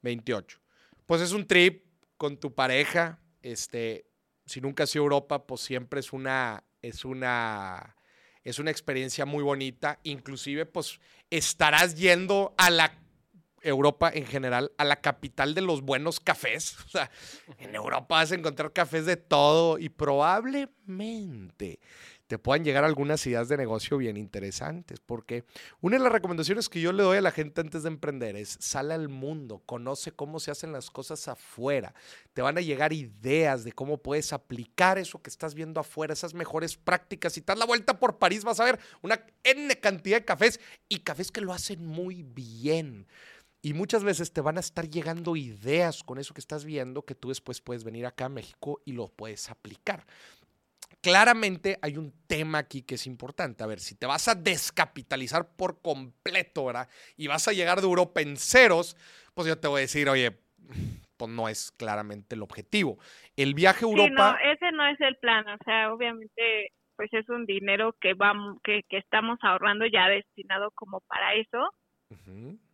[0.00, 0.58] 28.
[1.04, 1.91] Pues es un trip
[2.22, 3.18] con tu pareja.
[3.42, 4.06] Este,
[4.46, 7.96] si nunca has ido a Europa, pues siempre es una, es una,
[8.44, 9.98] es una experiencia muy bonita.
[10.04, 12.96] Inclusive, pues estarás yendo a la
[13.60, 16.76] Europa en general, a la capital de los buenos cafés.
[16.86, 17.10] O sea,
[17.58, 21.80] en Europa vas a encontrar cafés de todo y probablemente
[22.32, 25.44] te puedan llegar algunas ideas de negocio bien interesantes, porque
[25.82, 28.56] una de las recomendaciones que yo le doy a la gente antes de emprender es
[28.58, 31.92] sale al mundo, conoce cómo se hacen las cosas afuera,
[32.32, 36.32] te van a llegar ideas de cómo puedes aplicar eso que estás viendo afuera, esas
[36.32, 37.34] mejores prácticas.
[37.34, 40.58] Si te das la vuelta por París vas a ver una N cantidad de cafés
[40.88, 43.08] y cafés que lo hacen muy bien.
[43.60, 47.14] Y muchas veces te van a estar llegando ideas con eso que estás viendo que
[47.14, 50.06] tú después puedes venir acá a México y lo puedes aplicar.
[51.00, 53.62] Claramente hay un tema aquí que es importante.
[53.64, 56.88] A ver, si te vas a descapitalizar por completo, ¿verdad?
[57.16, 58.96] Y vas a llegar de Europa en ceros,
[59.34, 60.38] pues yo te voy a decir, oye,
[61.16, 62.98] pues no es claramente el objetivo.
[63.36, 64.38] El viaje a Sí, Europa...
[64.42, 68.58] no, ese no es el plan, o sea, obviamente pues es un dinero que vamos
[68.62, 71.74] que, que estamos ahorrando ya destinado como para eso,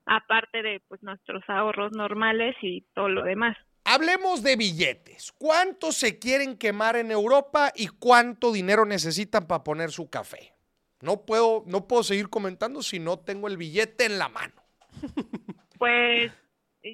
[0.07, 3.57] aparte de pues nuestros ahorros normales y todo lo demás.
[3.91, 5.33] Hablemos de billetes.
[5.39, 10.53] ¿Cuánto se quieren quemar en Europa y cuánto dinero necesitan para poner su café?
[11.01, 14.53] No puedo, no puedo seguir comentando si no tengo el billete en la mano.
[15.79, 16.31] Pues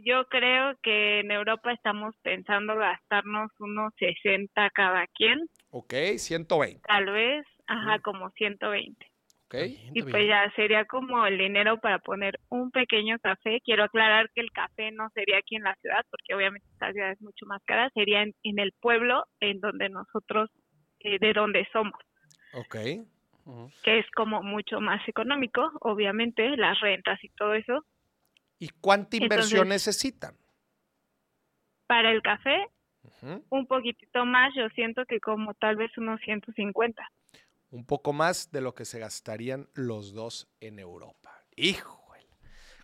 [0.04, 6.80] yo creo que en Europa estamos pensando gastarnos unos 60 cada quien, Ok, 120.
[6.86, 9.04] tal vez, ajá, como 120.
[9.92, 13.60] Y pues ya sería como el dinero para poner un pequeño café.
[13.64, 17.12] Quiero aclarar que el café no sería aquí en la ciudad, porque obviamente esta ciudad
[17.12, 20.50] es mucho más cara, sería en, en el pueblo en donde nosotros,
[21.00, 21.94] eh, de donde somos,
[22.54, 22.76] Ok.
[23.82, 27.84] Que es como mucho más económico, obviamente, las rentas y todo eso.
[28.58, 30.34] ¿Y cuánta inversión Entonces- necesitan?
[31.86, 32.66] Para el café,
[33.50, 37.06] un poquitito más, yo siento que como tal vez unos 150.
[37.74, 41.44] Un poco más de lo que se gastarían los dos en Europa.
[41.56, 42.28] Híjole,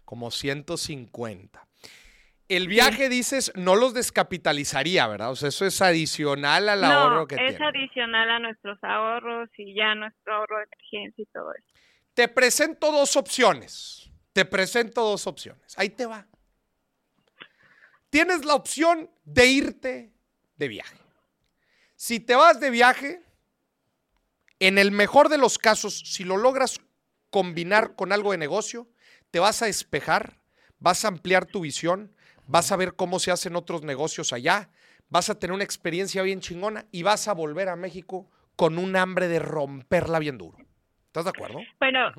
[0.04, 1.64] como 150.
[2.48, 5.30] El viaje, dices, no los descapitalizaría, ¿verdad?
[5.30, 7.62] O sea, eso es adicional al ahorro que es tienen.
[7.62, 11.68] adicional a nuestros ahorros y ya nuestro ahorro de emergencia y todo eso.
[12.14, 14.10] Te presento dos opciones.
[14.32, 15.78] Te presento dos opciones.
[15.78, 16.26] Ahí te va.
[18.10, 20.12] Tienes la opción de irte
[20.56, 20.98] de viaje.
[21.94, 23.22] Si te vas de viaje,
[24.60, 26.80] en el mejor de los casos, si lo logras
[27.30, 28.86] combinar con algo de negocio,
[29.30, 30.40] te vas a despejar,
[30.78, 32.14] vas a ampliar tu visión,
[32.46, 34.70] vas a ver cómo se hacen otros negocios allá,
[35.08, 38.96] vas a tener una experiencia bien chingona y vas a volver a México con un
[38.96, 40.58] hambre de romperla bien duro.
[41.06, 41.60] ¿Estás de acuerdo?
[41.78, 42.12] Bueno,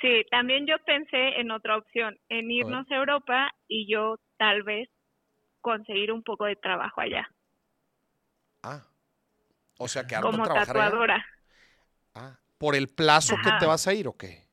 [0.00, 4.88] sí, también yo pensé en otra opción, en irnos a Europa y yo tal vez
[5.60, 7.28] conseguir un poco de trabajo allá,
[8.64, 8.80] Ah.
[9.78, 11.26] O sea, quedarte a como trabajar allá.
[12.14, 14.46] Ah, ¿Por el plazo que te vas a ir o qué?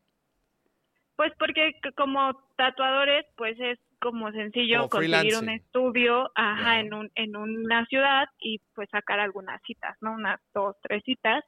[1.16, 7.12] Pues porque como tatuadores, pues es como sencillo Como conseguir un estudio, ajá, en un
[7.16, 10.14] en una ciudad y pues sacar algunas citas, ¿no?
[10.14, 11.44] Unas dos, tres citas.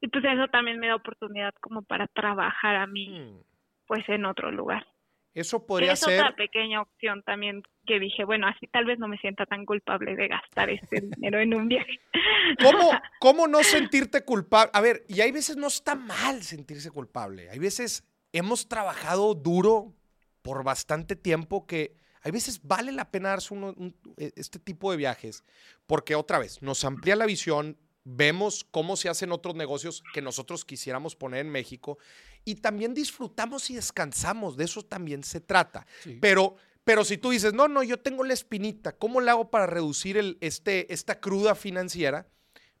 [0.00, 3.40] Y pues eso también me da oportunidad como para trabajar a mí, Hmm,
[3.86, 4.86] pues en otro lugar.
[5.34, 6.20] Eso podría es ser.
[6.20, 10.16] otra pequeña opción también que dije, bueno, así tal vez no me sienta tan culpable
[10.16, 12.00] de gastar este dinero en un viaje.
[12.62, 12.90] ¿Cómo,
[13.20, 14.70] ¿Cómo no sentirte culpable?
[14.74, 17.48] A ver, y hay veces no está mal sentirse culpable.
[17.50, 19.94] Hay veces hemos trabajado duro
[20.42, 24.90] por bastante tiempo que hay veces vale la pena darse uno- un- e- este tipo
[24.90, 25.42] de viajes
[25.86, 30.64] porque otra vez nos amplía la visión, vemos cómo se hacen otros negocios que nosotros
[30.64, 31.98] quisiéramos poner en México
[32.44, 34.56] y también disfrutamos y descansamos.
[34.56, 35.86] De eso también se trata.
[36.02, 36.18] Sí.
[36.20, 39.66] Pero, pero si tú dices, no, no, yo tengo la espinita, ¿cómo le hago para
[39.66, 42.26] reducir el, este, esta cruda financiera?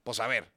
[0.02, 0.50] Pues a ver,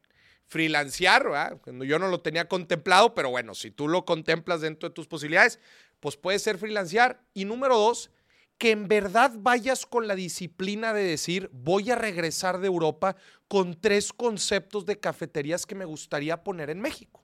[0.45, 1.57] freelancear, ¿verdad?
[1.61, 5.07] Cuando yo no lo tenía contemplado, pero bueno, si tú lo contemplas dentro de tus
[5.07, 5.59] posibilidades,
[5.99, 7.23] pues puede ser freelancear.
[7.33, 8.11] Y número dos,
[8.57, 13.15] que en verdad vayas con la disciplina de decir, voy a regresar de Europa
[13.47, 17.23] con tres conceptos de cafeterías que me gustaría poner en México.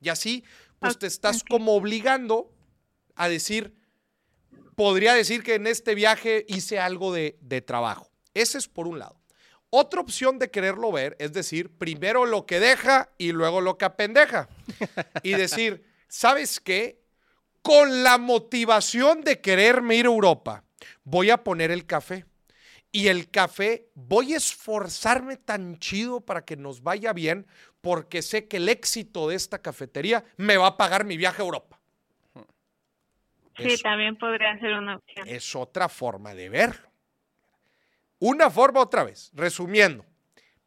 [0.00, 0.44] Y así,
[0.78, 2.52] pues te estás como obligando
[3.14, 3.74] a decir,
[4.74, 8.10] podría decir que en este viaje hice algo de, de trabajo.
[8.34, 9.20] Ese es por un lado.
[9.70, 13.84] Otra opción de quererlo ver es decir, primero lo que deja y luego lo que
[13.84, 14.48] apendeja.
[15.22, 17.02] Y decir, ¿sabes qué?
[17.60, 20.64] Con la motivación de quererme ir a Europa,
[21.04, 22.24] voy a poner el café.
[22.90, 27.46] Y el café, voy a esforzarme tan chido para que nos vaya bien,
[27.80, 31.44] porque sé que el éxito de esta cafetería me va a pagar mi viaje a
[31.44, 31.78] Europa.
[33.58, 35.28] Sí, Eso también podría ser una opción.
[35.28, 36.88] es otra forma de verlo.
[38.20, 40.04] Una forma otra vez, resumiendo.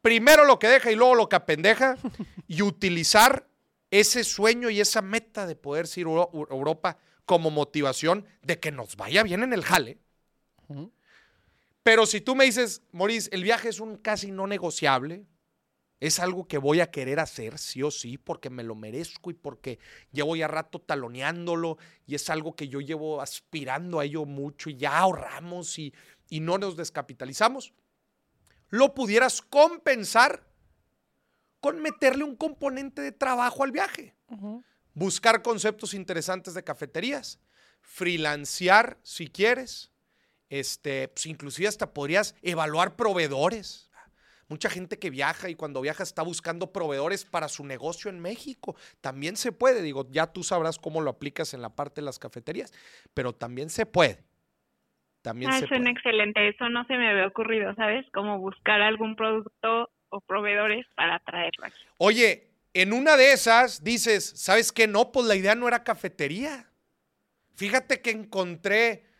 [0.00, 1.96] Primero lo que deja y luego lo que apendeja
[2.48, 3.46] y utilizar
[3.90, 8.72] ese sueño y esa meta de poder ir a Euro- Europa como motivación de que
[8.72, 9.98] nos vaya bien en el jale.
[11.82, 15.26] Pero si tú me dices, Maurice, el viaje es un casi no negociable,
[16.02, 19.34] es algo que voy a querer hacer, sí o sí, porque me lo merezco y
[19.34, 19.78] porque
[20.10, 24.76] llevo ya rato taloneándolo y es algo que yo llevo aspirando a ello mucho y
[24.76, 25.94] ya ahorramos y,
[26.28, 27.72] y no nos descapitalizamos,
[28.68, 30.44] lo pudieras compensar
[31.60, 34.16] con meterle un componente de trabajo al viaje.
[34.94, 37.38] Buscar conceptos interesantes de cafeterías,
[37.80, 39.91] freelancear si quieres,
[40.52, 43.90] este, pues inclusive hasta podrías evaluar proveedores.
[44.48, 48.76] Mucha gente que viaja y cuando viaja está buscando proveedores para su negocio en México.
[49.00, 52.18] También se puede, digo, ya tú sabrás cómo lo aplicas en la parte de las
[52.18, 52.70] cafeterías,
[53.14, 54.22] pero también se puede.
[55.22, 55.92] También Ah, se suena puede.
[55.94, 56.48] excelente.
[56.48, 58.04] Eso no se me había ocurrido, ¿sabes?
[58.12, 61.80] Como buscar algún producto o proveedores para traerlo aquí.
[61.96, 64.86] Oye, en una de esas dices, ¿sabes qué?
[64.86, 66.68] No, pues la idea no era cafetería.
[67.56, 69.11] Fíjate que encontré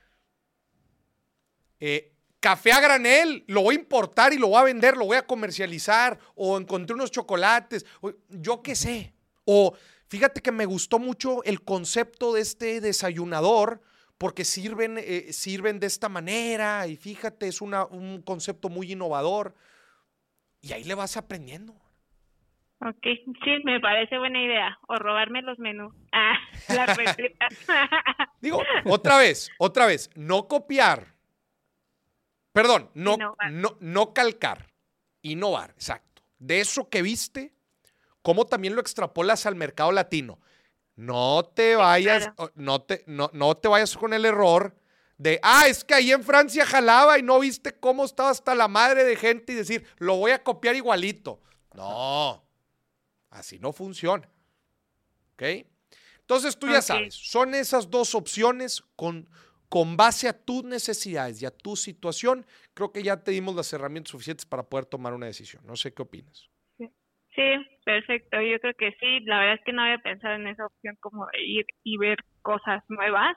[1.84, 5.16] eh, café a granel, lo voy a importar y lo voy a vender, lo voy
[5.16, 9.12] a comercializar, o encontré unos chocolates, o yo qué sé.
[9.44, 9.74] O
[10.08, 13.80] fíjate que me gustó mucho el concepto de este desayunador,
[14.18, 19.54] porque sirven, eh, sirven de esta manera, y fíjate, es una- un concepto muy innovador.
[20.60, 21.74] Y ahí le vas aprendiendo.
[22.80, 23.02] Ok,
[23.44, 24.78] sí, me parece buena idea.
[24.88, 25.92] O robarme los menús.
[26.12, 26.34] Ah,
[26.68, 26.98] las.
[28.40, 31.11] Digo, otra vez, otra vez, no copiar.
[32.52, 33.52] Perdón, no, Innovar.
[33.52, 34.68] no, no calcar.
[35.22, 36.22] Innovar, exacto.
[36.38, 37.54] De eso que viste,
[38.22, 40.38] ¿cómo también lo extrapolas al mercado latino?
[40.96, 42.52] No te vayas, claro.
[42.54, 44.76] no te, no, no te vayas con el error
[45.22, 48.66] de, ah, es que ahí en Francia jalaba y no viste cómo estaba hasta la
[48.66, 51.40] madre de gente y decir, lo voy a copiar igualito.
[51.74, 52.44] No,
[53.30, 54.28] así no funciona.
[55.34, 55.42] ¿Ok?
[56.20, 59.28] Entonces tú ya sabes, son esas dos opciones con,
[59.72, 62.44] con base a tus necesidades y a tu situación.
[62.74, 65.62] Creo que ya te dimos las herramientas suficientes para poder tomar una decisión.
[65.66, 66.50] No sé qué opinas.
[66.76, 67.42] Sí,
[67.82, 68.38] perfecto.
[68.42, 69.20] Yo creo que sí.
[69.20, 72.18] La verdad es que no había pensado en esa opción como de ir y ver
[72.42, 73.34] cosas nuevas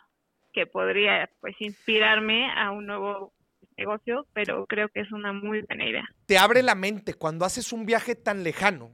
[0.52, 3.34] que podría pues inspirarme a un nuevo
[3.78, 6.06] negocio, pero creo que es una muy buena idea.
[6.26, 8.94] Te abre la mente cuando haces un viaje tan lejano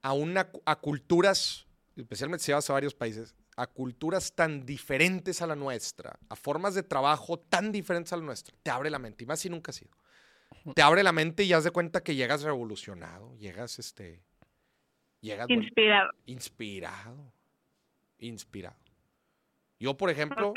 [0.00, 5.46] a, una, a culturas, especialmente si vas a varios países, a culturas tan diferentes a
[5.46, 8.54] la nuestra, a formas de trabajo tan diferentes a la nuestra.
[8.62, 9.90] Te abre la mente, y más si nunca has sido.
[10.74, 14.22] Te abre la mente y haz de cuenta que llegas revolucionado, llegas este...
[15.20, 16.10] Llegas bueno, Inspirado.
[16.26, 17.32] inspirado.
[18.18, 18.76] Inspirado.
[19.80, 20.54] Yo, por ejemplo,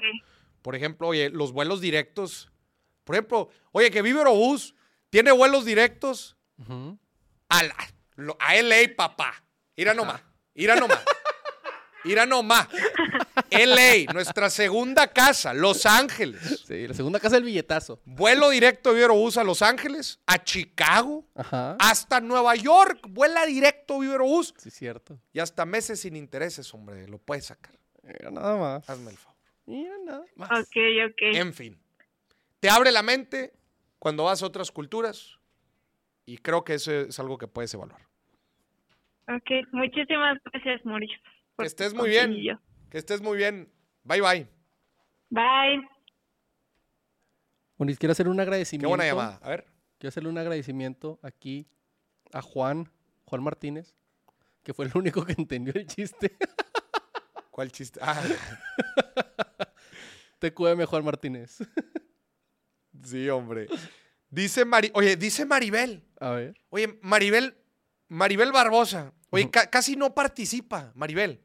[0.61, 2.51] por ejemplo, oye, los vuelos directos.
[3.03, 4.75] Por ejemplo, oye, que Vive Aerobús
[5.09, 6.99] tiene vuelos directos Ujú.
[7.49, 9.43] a, la- a LA, papá.
[9.75, 10.21] Ira nomás.
[10.53, 11.03] Ira nomás.
[12.03, 12.67] Ira nomás.
[13.51, 16.63] LA, nuestra segunda casa, Los Ángeles.
[16.65, 18.01] Sí, la segunda casa del billetazo.
[18.05, 21.75] Vuelo directo de Vive Aerobús a Los Ángeles, a Chicago, Ajá.
[21.79, 23.05] hasta Nueva York.
[23.09, 24.53] Vuela directo Vive Aerobús.
[24.57, 25.19] Sí, cierto.
[25.33, 27.07] Y hasta meses sin intereses, hombre.
[27.07, 27.73] Lo puedes sacar.
[28.03, 28.89] Mira nada más.
[28.89, 29.37] Hazme el favor.
[29.65, 30.49] Mira nada más.
[30.51, 30.75] Ok,
[31.09, 31.21] ok.
[31.35, 31.79] En fin,
[32.59, 33.53] te abre la mente
[33.99, 35.37] cuando vas a otras culturas
[36.25, 38.01] y creo que eso es algo que puedes evaluar.
[39.27, 41.17] Ok, muchísimas gracias, Mauricio.
[41.61, 42.59] Que estés muy bien.
[42.89, 43.71] Que estés muy bien.
[44.03, 44.47] Bye bye.
[45.29, 45.87] Bye.
[47.77, 48.89] Moris, quiero hacer un Qué agradecimiento.
[48.89, 49.39] buena llamada.
[49.41, 49.65] A ver.
[49.97, 51.67] Quiero hacerle un agradecimiento aquí
[52.33, 52.89] a Juan,
[53.25, 53.93] Juan Martínez,
[54.63, 56.37] que fue el único que entendió el chiste.
[57.51, 57.99] ¿Cuál chiste?
[58.01, 58.21] Ah,
[60.39, 61.57] TQM Juan Martínez.
[63.03, 63.67] sí, hombre.
[64.29, 66.03] Dice Mari, oye, dice Maribel.
[66.19, 66.55] A ver.
[66.69, 67.55] Oye, Maribel,
[68.07, 69.13] Maribel Barbosa.
[69.29, 71.41] Oye, ca- casi no participa, Maribel.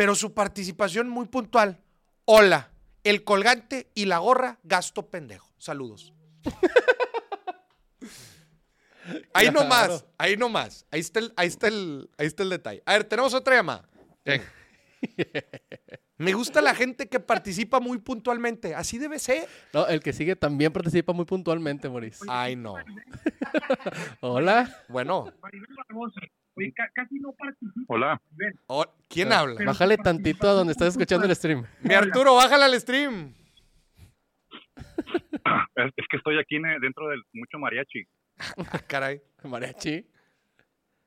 [0.00, 1.78] Pero su participación muy puntual.
[2.24, 2.70] Hola,
[3.04, 5.52] el colgante y la gorra, gasto pendejo.
[5.58, 6.14] Saludos.
[9.34, 9.62] ahí Claro.
[9.62, 10.86] nomás, ahí nomás.
[10.90, 12.82] Ahí está, el, ahí, está el, ahí está el detalle.
[12.86, 13.86] A ver, tenemos otra llamada.
[16.16, 18.74] Me gusta la gente que participa muy puntualmente.
[18.74, 19.46] Así debe ser.
[19.74, 22.20] No, el que sigue también participa muy puntualmente, Moris.
[22.26, 22.76] Ay, no.
[24.20, 24.82] Hola.
[24.88, 26.20] Bueno, Maribel Barbosa,
[26.56, 27.84] oye, ca- casi no participa.
[27.88, 28.20] Hola,
[29.08, 29.64] ¿quién habla?
[29.64, 31.64] Bájale tantito a donde estás escuchando el stream.
[31.82, 33.34] Mi Arturo, bájale al stream.
[35.76, 38.04] es, es que estoy aquí en- dentro del mucho mariachi,
[38.72, 39.20] Ah, caray.
[39.44, 39.94] Mariachi.
[39.96, 40.04] es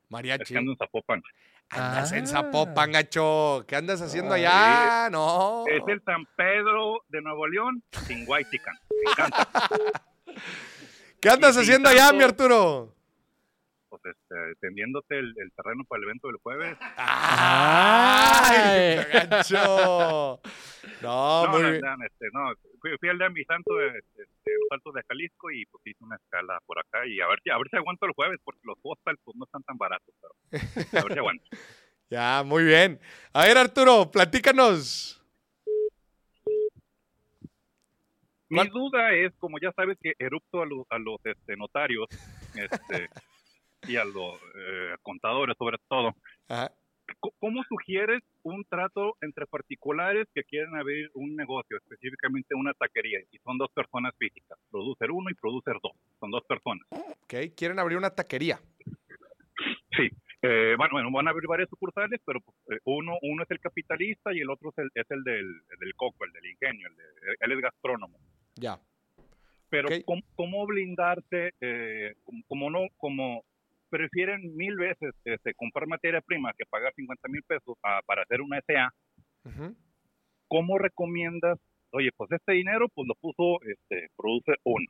[0.10, 0.54] Mariachi.
[0.54, 1.22] que ando en Zapopan.
[1.70, 2.28] Andas en Ah.
[2.28, 3.66] Zapopan, gacho.
[3.68, 4.46] ¿Qué andas haciendo Ay.
[4.46, 5.10] allá?
[5.10, 5.64] No.
[5.68, 8.76] Es el San Pedro de Nuevo León sin Huaytican.
[9.04, 9.48] Me encanta.
[11.20, 12.94] ¿Qué andas y haciendo allá, mi Arturo?
[14.04, 16.78] Este, tendiéndote el, el terreno para el evento del jueves.
[16.98, 20.40] ¡Ay, gacho!
[21.02, 21.82] No, No, muy no, bien.
[21.82, 25.66] no, este, no, fui, fui al de mi santo de, los Altos de Jalisco y
[25.68, 28.12] pues hice una escala por acá y a ver si, a ver si aguanto el
[28.14, 30.34] jueves porque los hostels pues no están tan baratos, pero
[31.00, 31.46] a ver si aguanto.
[32.10, 33.00] Ya, muy bien.
[33.34, 35.20] A ver, Arturo, platícanos.
[38.50, 42.08] Mi duda es, como ya sabes que erupto a, los- a los este, notarios
[42.54, 43.10] este,
[43.88, 46.16] y a los eh, contadores sobre todo,
[46.48, 46.72] Ajá.
[47.40, 53.38] ¿cómo sugieres un trato entre particulares que quieren abrir un negocio, específicamente una taquería, y
[53.40, 56.86] son dos personas físicas, producer uno y producer dos, son dos personas?
[56.92, 58.60] Ok, quieren abrir una taquería.
[59.96, 60.10] Sí,
[60.42, 62.40] eh, bueno, bueno, van a abrir varias sucursales, pero
[62.72, 65.80] eh, uno, uno es el capitalista y el otro es el, es el del, el
[65.80, 68.18] del coco, el del ingenio, el de- él es gastrónomo.
[68.56, 68.80] Ya.
[69.70, 70.04] pero Ok.
[70.06, 73.44] ¿cómo, cómo blindarse eh, como, como no como
[73.98, 78.42] prefieren mil veces este, comprar materia prima que pagar 50 mil pesos a- para hacer
[78.42, 78.90] una SA
[79.46, 79.76] Ujú.
[80.48, 81.60] ¿cómo recomiendas
[81.92, 84.88] oye pues este dinero pues lo puso este producer uno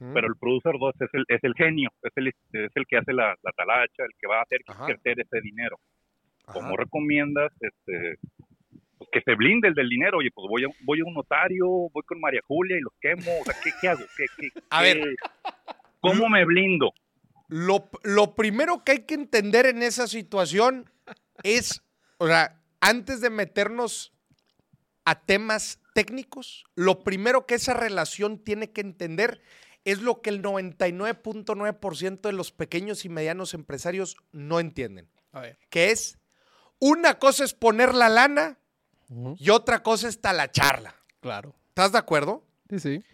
[0.00, 0.12] Ujú.
[0.14, 3.12] pero el producer dos es el es el genio es el es el que hace
[3.12, 4.86] la, la talacha el que va a hacer Ajá.
[4.86, 5.76] crecer ese dinero
[6.46, 6.54] Ajá.
[6.54, 8.16] ¿cómo recomiendas este
[8.98, 11.66] pues, que se blinde el del dinero oye pues voy a voy a un notario
[11.92, 14.82] voy con María Julia y los quemo o sea qué, qué hago ¿Qué, qué, A
[14.82, 15.16] qué- ver.
[16.00, 16.92] cómo me blindo
[17.48, 20.90] Lo, lo primero que hay que entender en esa situación
[21.42, 21.82] es,
[22.18, 24.12] o sea, antes de meternos
[25.04, 29.40] a temas técnicos, lo primero que esa relación tiene que entender
[29.84, 35.58] es lo que el 99.9% de los pequeños y medianos empresarios no entienden, A ver.
[35.70, 36.18] que es
[36.80, 38.58] una cosa es poner la lana
[39.38, 40.96] y otra cosa es talacharla.
[41.20, 41.54] Claro.
[41.68, 42.44] ¿Estás de acuerdo?
[42.68, 43.04] Sí, sí.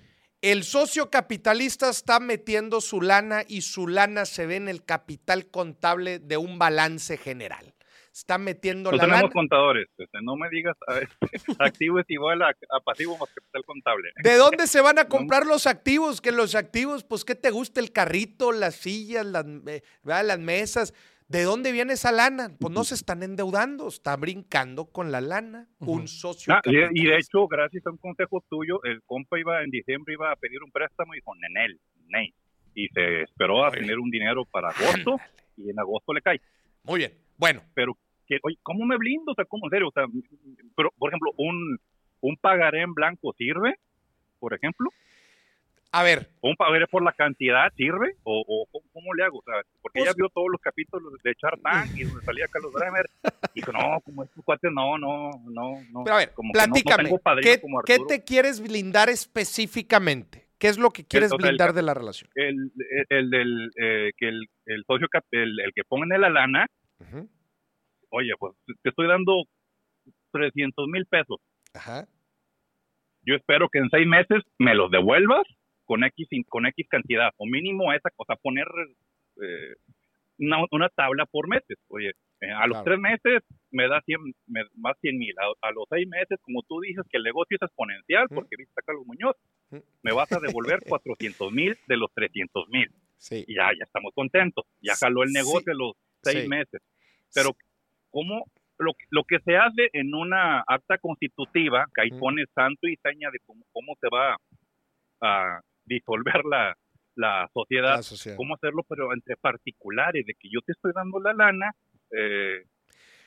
[0.43, 5.47] El socio capitalista está metiendo su lana y su lana se ve en el capital
[5.47, 7.75] contable de un balance general.
[8.13, 9.33] Está metiendo No la tenemos lana.
[9.33, 9.89] contadores.
[9.97, 10.99] este, no me digas a
[11.65, 14.11] activo es igual a, a pasivo más capital contable.
[14.23, 16.21] ¿De dónde se van a comprar los activos?
[16.21, 17.81] Que los activos, pues, ¿qué te gusta?
[17.81, 19.83] El carrito, las sillas, las, eh,
[20.39, 20.93] mesas.
[21.33, 22.55] ¿De dónde viene esa lana?
[22.61, 27.17] Pues no se están endeudando, está brincando con la lana un socio Ah, y, de
[27.17, 30.71] hecho, gracias a un consejo tuyo, el compa iba en diciembre iba a pedir un
[30.71, 32.35] préstamo y dijo, Nenel, Ney.
[32.75, 35.17] Y se esperó a tener un dinero para agosto
[35.57, 36.39] y en agosto le cae.
[36.85, 37.15] Muy bien.
[37.39, 39.33] Bueno, Pero, que, oye, ¿cómo me blindo?
[39.33, 39.89] O sea, ¿cómo en serio?
[39.89, 40.05] O sea,
[40.77, 41.79] pero, por ejemplo, un,
[42.21, 43.77] un pagaré en blanco sirve,
[44.39, 44.91] por ejemplo.
[45.95, 48.17] A ver, ¿O un pagaré por la cantidad sirve?
[48.25, 49.39] ¿O, o cómo, cómo le hago?
[49.39, 52.49] O sea, porque Pues- ella vio todos los capítulos de Shark Tank y donde salía
[52.49, 53.07] Carlos Bremer.
[53.55, 56.05] Y dijo, no, como estos cuates, no, no, no, no.
[56.05, 57.11] pero a ver, como que no- no platícame.
[57.43, 60.49] ¿qué, como qué te quieres blindar específicamente?
[60.59, 62.31] ¿Qué es lo que quieres o sea, el blindar de la relación?
[62.37, 64.49] el, el, el del eh, que el,
[64.87, 66.67] socio el, que pone la lana,
[68.11, 69.45] oye, pues te estoy dando
[70.33, 71.39] 300 mil pesos.
[71.75, 72.07] Ajá.
[73.25, 75.43] Yo espero que en seis meses me los devuelvas
[75.93, 78.67] con X, con X cantidad, o mínimo esa cosa, poner
[79.43, 79.75] eh,
[80.39, 81.77] una, una tabla por meses.
[81.89, 82.85] Oye, eh, a los Claro.
[82.85, 85.35] tres meses me da 100, me- más 100 mil.
[85.39, 88.35] A, a los seis meses, como tú dices, que el negocio es exponencial, Mm.
[88.35, 89.37] porque viste a Carlos Muñoz,
[89.71, 89.79] Mm.
[90.03, 92.89] me vas a devolver 400 mil de los 300 mil.
[93.19, 93.45] Sí.
[93.47, 94.65] y ya, ya estamos contentos.
[94.81, 95.35] Ya jaló el Sí.
[95.35, 96.49] negocio los seis Sí.
[96.49, 96.81] meses.
[97.35, 97.51] Pero,
[98.11, 98.47] ¿cómo?
[98.79, 103.31] Lo, lo que se hace en una acta constitutiva, que ahí pone santo y seña
[103.31, 104.37] de cómo, cómo se va
[105.21, 106.77] a disolver la,
[107.17, 108.37] la sociedad, La sociedad.
[108.37, 111.71] cómo hacerlo, pero entre particulares, de que yo te estoy dando la lana.
[112.11, 112.63] eh,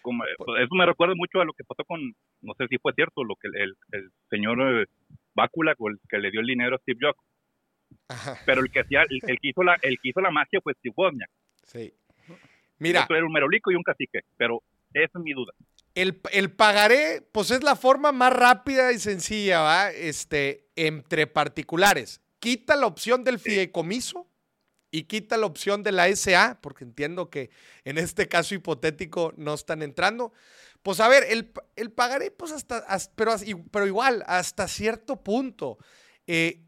[0.02, 2.00] como, pues, eso me recuerda mucho a lo que pasó con,
[2.42, 4.86] no sé si fue cierto, lo que el, el, señor eh,
[5.34, 7.20] Bácula, el que le dio el dinero a Steve Jobs,
[8.10, 10.60] Ajá, pero el que hacía, el, el que hizo la, el que hizo la magia
[10.62, 11.30] fue Steve Wozniak.
[11.64, 11.94] sí.
[12.78, 14.62] Mira, Eso era un merolico y un cacique, pero
[14.94, 15.54] esa es mi duda.
[15.96, 19.92] el, el pagaré, pues es la forma más rápida y sencilla, ¿va?
[19.92, 22.22] Este, entre particulares.
[22.46, 24.28] Quita la opción del fideicomiso
[24.92, 27.50] y quita la opción de la SA, porque entiendo que
[27.86, 30.32] en este caso hipotético no están entrando.
[30.84, 33.36] Pues a ver, el, el pagaré, pues hasta, hasta- pero,
[33.72, 35.80] pero igual, hasta cierto punto.
[36.28, 36.62] Eh,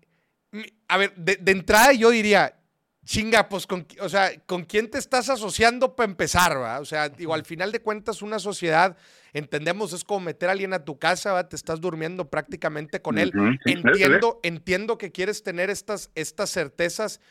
[0.88, 2.60] a ver, de, de entrada yo diría,
[3.08, 6.80] chinga, pues con, o sea, ¿con quién te estás asociando para empezar, va?
[6.82, 8.98] O sea, digo, al final de cuentas, una sociedad,
[9.32, 13.18] entendemos, es como meter a alguien a tu casa, va, te estás durmiendo prácticamente con
[13.18, 13.32] él.
[13.64, 17.22] Sí, Entiendo, entiendo que quieres tener estas, estas certezas,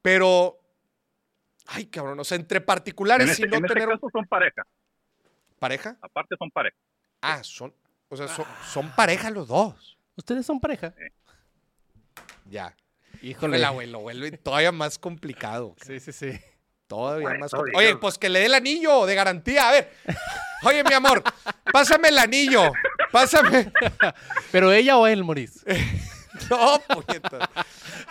[0.00, 0.58] pero,
[1.66, 4.08] ay, cabrón, o sea, entre En particulares este, y no en este tener un- caso
[4.10, 4.62] son pareja,
[5.58, 5.96] pareja.
[6.00, 6.76] aparte son pareja.
[7.20, 7.74] Ah, son,
[8.08, 9.98] o sea, son, son pareja los dos.
[10.16, 10.94] ¿Ustedes son pareja?
[12.46, 12.74] Ya.
[13.22, 13.56] Híjole.
[13.58, 15.74] Híjole, abuelo, lo vuelve todavía más complicado.
[15.84, 16.38] Sí, sí, sí.
[16.86, 17.84] Todavía Bueno, más complicado.
[17.84, 19.68] Oye, pues que le dé el anillo de garantía.
[19.68, 19.92] A ver.
[20.62, 21.22] Oye, mi amor,
[21.72, 22.72] pásame el anillo.
[23.12, 23.72] Pásame.
[24.52, 25.64] ¿Pero ella o él, Moris?
[26.50, 27.48] No, puñetas.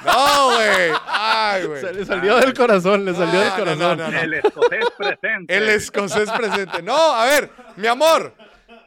[0.03, 0.91] No, güey.
[1.07, 1.79] Ay, güey.
[1.79, 3.97] Se le salió del corazón, le salió del No, no, corazón.
[3.99, 4.19] no, no.
[4.19, 5.55] El escocés presente.
[5.55, 6.81] El escocés presente.
[6.81, 8.33] No, a ver, mi amor.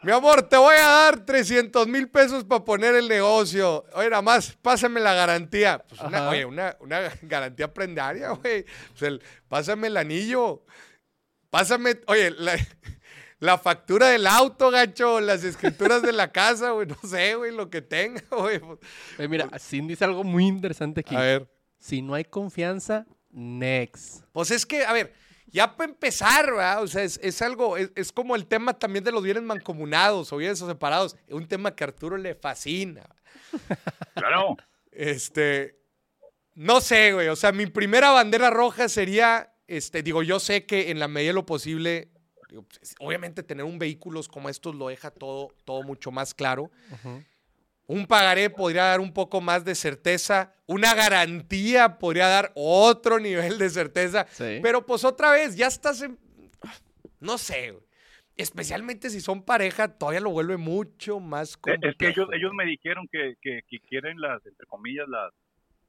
[0.02, 3.84] Mi amor, te voy a dar 300 mil pesos para poner el negocio.
[3.94, 5.84] Oye, nada más, pásame la garantía.
[5.88, 8.64] Pues una, oye, una, una garantía prendaria, güey.
[8.98, 10.64] Pues pásame el anillo.
[11.50, 12.56] Pásame, oye, la,
[13.40, 17.70] la factura del auto, gacho, las escrituras de la casa, güey, no sé, güey, lo
[17.70, 18.60] que tenga, güey.
[19.28, 21.16] Mira, Sin dice algo muy interesante aquí.
[21.16, 21.50] A ver.
[21.78, 24.24] Si no hay confianza, next.
[24.32, 25.12] Pues es que, a ver,
[25.50, 26.82] ya para empezar, ¿verdad?
[26.82, 30.32] O sea, es, es algo, es, es como el tema también de los bienes mancomunados
[30.32, 31.16] o bienes separados.
[31.28, 33.08] Un tema que a Arturo le fascina.
[34.14, 34.56] Claro.
[34.90, 35.78] Este,
[36.54, 37.28] no sé, güey.
[37.28, 41.28] O sea, mi primera bandera roja sería, este, digo, yo sé que en la medida
[41.28, 42.10] de lo posible,
[42.48, 46.70] digo, pues, obviamente tener un vehículo como estos lo deja todo, todo mucho más claro.
[47.88, 50.54] Un pagaré podría dar un poco más de certeza.
[50.66, 54.26] Una garantía podría dar otro nivel de certeza.
[54.28, 54.60] Sí.
[54.62, 56.18] Pero pues otra vez, ya estás en...
[57.18, 57.74] No sé.
[58.36, 61.90] Especialmente si son pareja, todavía lo vuelve mucho más Eh, complejo.
[61.90, 65.32] Es que ellos, ellos me dijeron que, que, que quieren las, entre comillas, las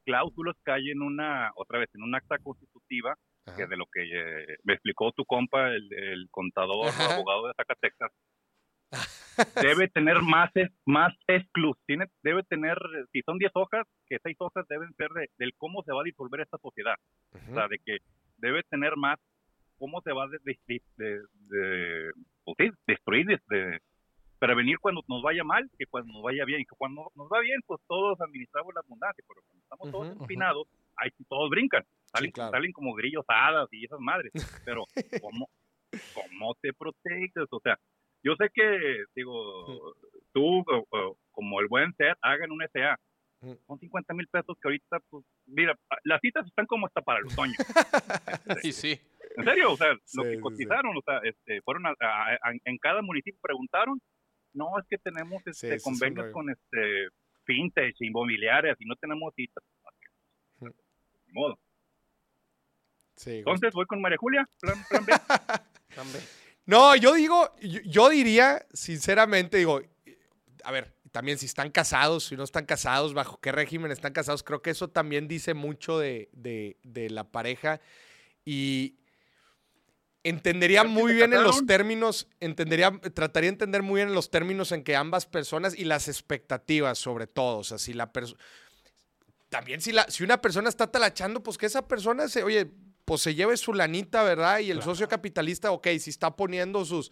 [0.06, 3.16] cláusulas que hay en una, otra vez, en un acta constitutiva
[3.58, 7.16] que de lo que eh, me explicó tu compa, el, el contador, o Ajá.
[7.16, 8.12] abogado de Zacatecas,
[9.62, 10.52] debe tener más
[10.86, 12.78] más exclus, tiene debe tener,
[13.12, 16.06] si son 10 hojas, que 6 hojas deben ser de, del cómo se va a
[16.06, 16.96] disolver esta sociedad,
[17.34, 17.98] o sea, de que
[18.38, 19.20] debe tener más
[19.78, 20.40] cómo se va a de,
[22.44, 23.80] pues sí, destruir, de, de
[24.40, 27.60] prevenir cuando nos vaya mal, que cuando nos vaya bien, que cuando nos va bien,
[27.66, 30.24] pues todos administramos la abundancia, pero cuando estamos todos Ujú, ujú.
[30.24, 30.68] empinados,
[30.98, 32.52] ahí todos brincan, salen, claro.
[32.52, 34.32] salen como grillos hadas y esas madres,
[34.66, 34.86] pero
[35.22, 35.50] ¿cómo,
[36.14, 37.48] cómo te proteges?
[37.52, 37.78] O sea,
[38.24, 39.96] yo sé que, digo,
[40.34, 42.98] tú o- o como el buen ser, hagan un SA,
[43.42, 43.58] Ujú.
[43.68, 47.26] son 50 mil pesos que ahorita, pues, mira, las citas están como hasta para el
[47.28, 47.54] otoño.
[48.66, 49.00] Y sí.
[49.38, 50.42] En serio, o sea, Sí, lo sí, que sí.
[50.42, 54.02] cotizaron, o sea, este, fueron a- a- a- en cada municipio preguntaron,
[54.54, 57.08] no, es que tenemos Sí, este, es convenios con este
[57.46, 59.64] fintech, inmobiliarias y no tenemos citas.
[60.60, 61.58] Ni modo.
[63.16, 65.14] Sí, Entonces voy con María Julia, plan, plan B.
[65.96, 66.24] También.
[66.70, 69.82] No, yo digo, yo, yo diría, sinceramente, digo,
[70.64, 74.44] a ver, también si están casados, si no están casados, bajo qué régimen están casados,
[74.44, 77.82] creo que eso también dice mucho de, de- de la pareja
[78.46, 79.00] y
[80.24, 84.14] entendería ¿Pero que muy bien en los términos, entendería, trataría de entender muy bien en
[84.14, 88.14] los términos en que ambas personas y las expectativas sobre todo, o sea, si la
[88.14, 88.40] persona...
[89.50, 92.70] También si, la, si una persona está talachando, pues que esa persona se, oye,
[93.10, 94.60] pues se lleve su lanita, ¿verdad?
[94.60, 97.12] Y el socio capitalista, ok, si está poniendo sus,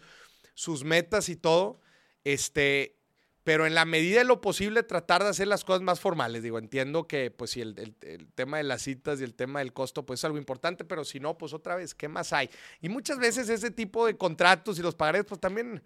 [0.54, 1.80] sus metas y todo,
[2.22, 2.96] este,
[3.42, 6.42] pero en la medida de lo posible tratar de hacer las cosas más formales.
[6.44, 9.58] Digo, entiendo que pues si el, el- el tema de las citas y el tema
[9.58, 12.48] del costo pues es algo importante, pero si no, pues otra vez, ¿qué más hay?
[12.80, 15.82] Y muchas veces ese tipo de contratos y los pagarés pues también,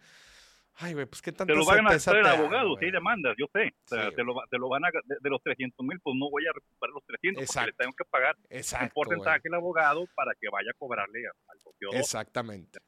[0.76, 3.34] ay, güey, pues qué tanta Te lo van a hacer el abogado, si hay demandas,
[3.38, 3.74] yo sé.
[3.84, 6.16] O sea, Sí, te, lo, te lo van a, de, de los 300 mil, pues
[6.18, 7.66] no voy a recuperar los 300 porque Exacto.
[7.70, 11.58] le tengo que pagar Exacto, un porcentaje al abogado para que vaya a cobrarle al
[11.60, 11.90] socio.
[11.92, 12.78] Exactamente.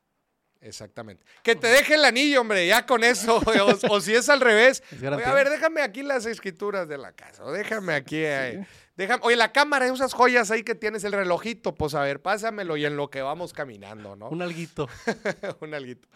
[0.60, 1.22] Exactamente.
[1.42, 3.38] Que te deje el anillo, hombre, ya con eso.
[3.90, 4.82] O, o si es al revés.
[4.90, 7.44] Es Oye, a ver, déjame aquí las escrituras de la casa.
[7.44, 8.16] O déjame aquí.
[8.16, 8.66] eh,
[8.96, 12.76] déjame, oye, la cámara, esas joyas ahí que tienes, el relojito, pues a ver, pásamelo
[12.76, 14.28] y en lo que vamos caminando, ¿no?
[14.28, 14.88] Un alguito.
[15.60, 16.08] Un alguito.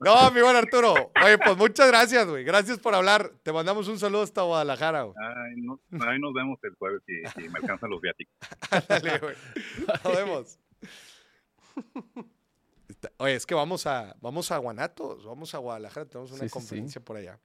[0.00, 0.94] No, mi buen Arturo.
[1.24, 2.44] Oye, pues muchas gracias, güey.
[2.44, 3.32] Gracias por hablar.
[3.42, 5.16] Te mandamos un saludo hasta Guadalajara, güey.
[5.18, 8.34] Ay, no- ahí nos vemos el jueves si, si me alcanzan los viáticos.
[8.88, 9.34] Dale, güey.
[10.04, 10.58] Nos vemos.
[13.18, 16.48] Oye, es que vamos a, vamos a Guanatos, vamos a Guadalajara, tenemos una Sí, sí,
[16.48, 16.52] sí.
[16.52, 17.38] conferencia por allá.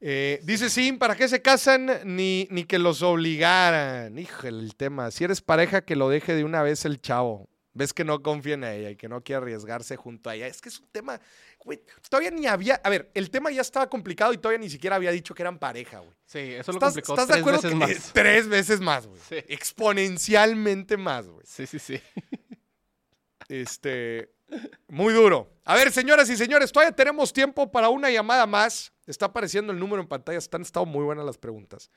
[0.00, 1.90] Eh, dice Sim, ¿para qué se casan?
[2.04, 4.16] Ni, ni que los obligaran.
[4.18, 5.10] Híjole, el tema.
[5.10, 7.48] Si eres pareja, que lo deje de una vez el chavo.
[7.74, 10.48] Ves que no confía en ella y que no quiere arriesgarse junto a ella.
[10.48, 11.20] Es que es un tema,
[11.60, 14.96] güey, todavía ni había, a ver, el tema ya estaba complicado y todavía ni siquiera
[14.96, 16.10] había dicho que eran pareja, güey.
[16.24, 18.10] Sí, eso lo ¿Estás, complicó estás de tres acuerdo veces que más.
[18.14, 19.20] tres veces más, güey?
[19.28, 19.36] Sí.
[19.48, 21.44] Exponencialmente más, güey.
[21.46, 22.00] Sí, sí, sí.
[23.48, 24.32] Este,
[24.88, 25.50] muy duro.
[25.64, 28.92] A ver, señoras y señores, todavía tenemos tiempo para una llamada más.
[29.06, 30.38] Está apareciendo el número en pantalla.
[30.38, 31.90] Están estado muy buenas las preguntas.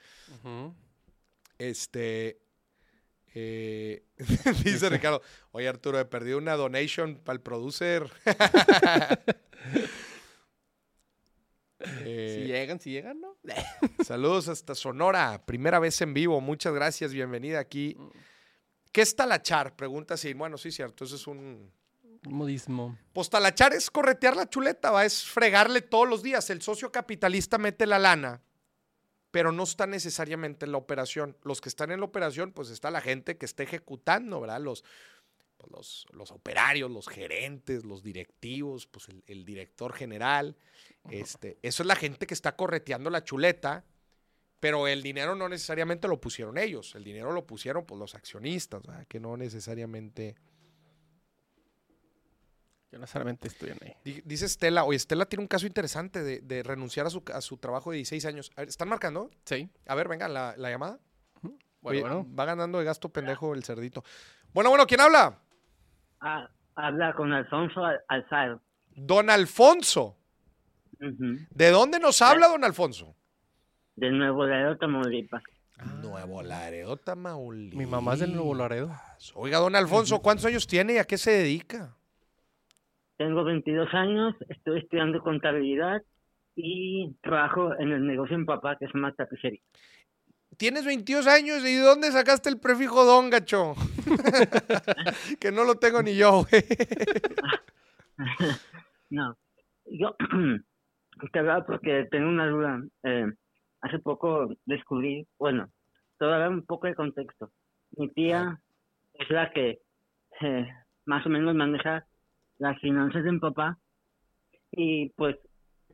[1.58, 2.42] Este,
[3.34, 4.04] eh,
[4.66, 5.22] dice Ricardo,
[5.52, 8.10] oye Arturo, he perdido una donation para el producer.
[8.26, 9.88] Eh,
[11.84, 13.38] Si llegan, si llegan, ¿no?
[14.06, 16.40] Saludos hasta Sonora, primera vez en vivo.
[16.40, 17.98] Muchas gracias, bienvenida aquí.
[18.92, 19.76] ¿Qué es talachar?
[19.76, 20.34] Pregunta así.
[20.34, 21.72] Bueno, sí, cierto, eso es un...
[22.24, 22.98] Modismo.
[23.14, 26.50] Pues talachar es corretear la chuleta, va, es fregarle todos los días.
[26.50, 28.42] El socio capitalista mete la lana,
[29.32, 31.36] pero no está necesariamente en la operación.
[31.44, 34.62] Los que están en la operación, pues está la gente que está ejecutando, ¿verdad?
[34.62, 34.84] Los,
[35.58, 40.56] pues, los, los operarios, los gerentes, los directivos, pues el, el director general.
[41.10, 43.84] Este, eso es la gente que está correteando la chuleta,
[44.60, 46.94] pero el dinero no necesariamente lo pusieron ellos.
[46.94, 49.08] El dinero lo pusieron pues, los accionistas, ¿verdad?
[49.08, 50.36] que no necesariamente...
[52.92, 53.94] Yo no solamente estoy en ahí.
[54.04, 57.40] Di- Dice Estela, oye, Estela tiene un caso interesante de, de renunciar a su, a
[57.42, 58.52] su trabajo de 16 años.
[58.56, 59.32] A ver, ¿Están marcando?
[59.46, 59.70] Sí.
[59.88, 61.00] A ver, venga, la, la llamada.
[61.42, 62.28] Bueno, Oye, bueno.
[62.38, 64.04] Va ganando de gasto pendejo el cerdito.
[64.54, 65.40] Bueno, bueno, ¿quién habla?
[66.20, 68.62] Ah, habla con Alfonso Al- Alzado.
[68.96, 70.18] Don Alfonso.
[71.00, 73.16] ¿De dónde nos habla don Alfonso?
[73.96, 75.42] De Nuevo Laredo, Tamaulipas.
[76.02, 77.78] Nuevo Laredo, Tamaulipas.
[77.78, 78.92] Mi mamá es del Nuevo Laredo.
[79.34, 81.96] Oiga, don Alfonso, ¿cuántos años tiene y a qué se dedica?
[83.22, 86.02] Tengo 22 años, estoy estudiando contabilidad
[86.56, 89.62] y trabajo en el negocio mi papá, que es una tapicería.
[90.58, 93.76] Tienes 22 años y ¿de dónde sacaste el prefijo don, gacho?
[95.40, 96.64] que no lo tengo ni yo, güey.
[99.12, 99.38] No,
[99.86, 100.16] yo
[101.32, 102.82] te hablaba porque tengo una duda.
[103.04, 103.32] Eh,
[103.82, 105.70] hace poco descubrí, bueno,
[106.18, 107.52] todavía un poco de contexto.
[107.92, 108.60] Mi tía
[109.14, 109.80] es la que
[110.42, 110.68] eh,
[111.06, 112.08] más o menos maneja
[112.62, 113.80] las finanzas de mi papá
[114.72, 115.36] y pues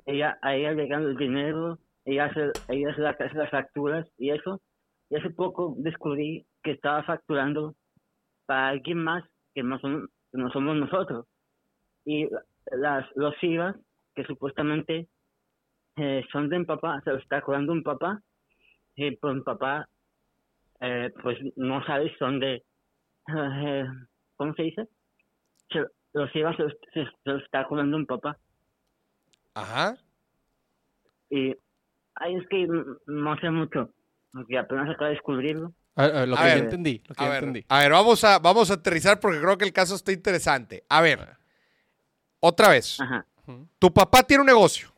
[0.05, 4.61] ella a ella el dinero, ella hace, ella hace, la- hace las facturas y eso.
[5.09, 7.76] Y hace poco descubrí que estaba facturando
[8.45, 9.24] para alguien más
[9.55, 11.26] que no, somos nosotros.
[12.03, 12.28] Y
[12.72, 13.76] las, los IVA
[14.13, 15.07] que supuestamente
[15.95, 18.22] eh, son de mi papá, se lo está cobrando un papá,
[18.95, 19.88] y pues mi papá
[20.82, 22.63] eh, pues no sabe si son de,
[23.34, 23.86] eh,
[24.36, 24.88] ¿cómo se dice?
[25.70, 26.63] Se- los IVA se,
[26.93, 28.38] se, se los está cobrando un papá.
[29.53, 29.97] Ajá.
[31.30, 31.55] Y
[32.15, 32.68] ay, es que
[33.07, 33.89] no sé mucho,
[34.32, 35.74] porque apenas acabo de descubrirlo.
[35.95, 37.03] A- a lo A que ver, yo entendí.
[37.07, 37.65] Lo que A yo ver, entendí.
[37.68, 40.84] a ver, vamos a, vamos a aterrizar porque creo que el caso está interesante.
[40.89, 41.28] A ver,
[42.39, 42.99] otra vez.
[43.01, 43.26] Ajá.
[43.80, 44.89] Tu papá tiene un negocio.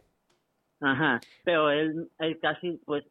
[0.82, 1.20] ajá.
[1.44, 3.06] Pero él, él casi, pues,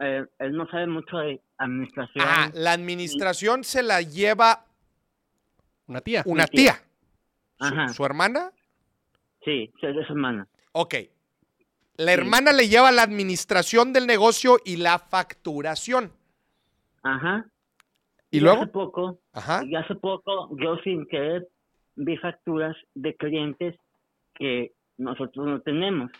[0.00, 2.24] eh, él no sabe mucho de administración.
[2.28, 4.64] Ah, la administración se la lleva
[5.86, 6.22] Una tía.
[6.26, 6.82] una tía.
[7.58, 7.88] Su, Ajá.
[7.88, 8.52] su hermana.
[9.44, 10.46] Sí, es su hermana.
[10.72, 10.94] Ok.
[11.96, 16.12] La hermana le lleva la administración del negocio y la facturación.
[17.02, 17.46] Ajá.
[18.30, 18.62] ¿Y luego?
[18.62, 19.64] hace poco, Ajá.
[19.64, 21.48] y hace poco, yo sin querer
[21.96, 23.74] vi facturas de clientes
[24.34, 26.10] que nosotros no tenemos.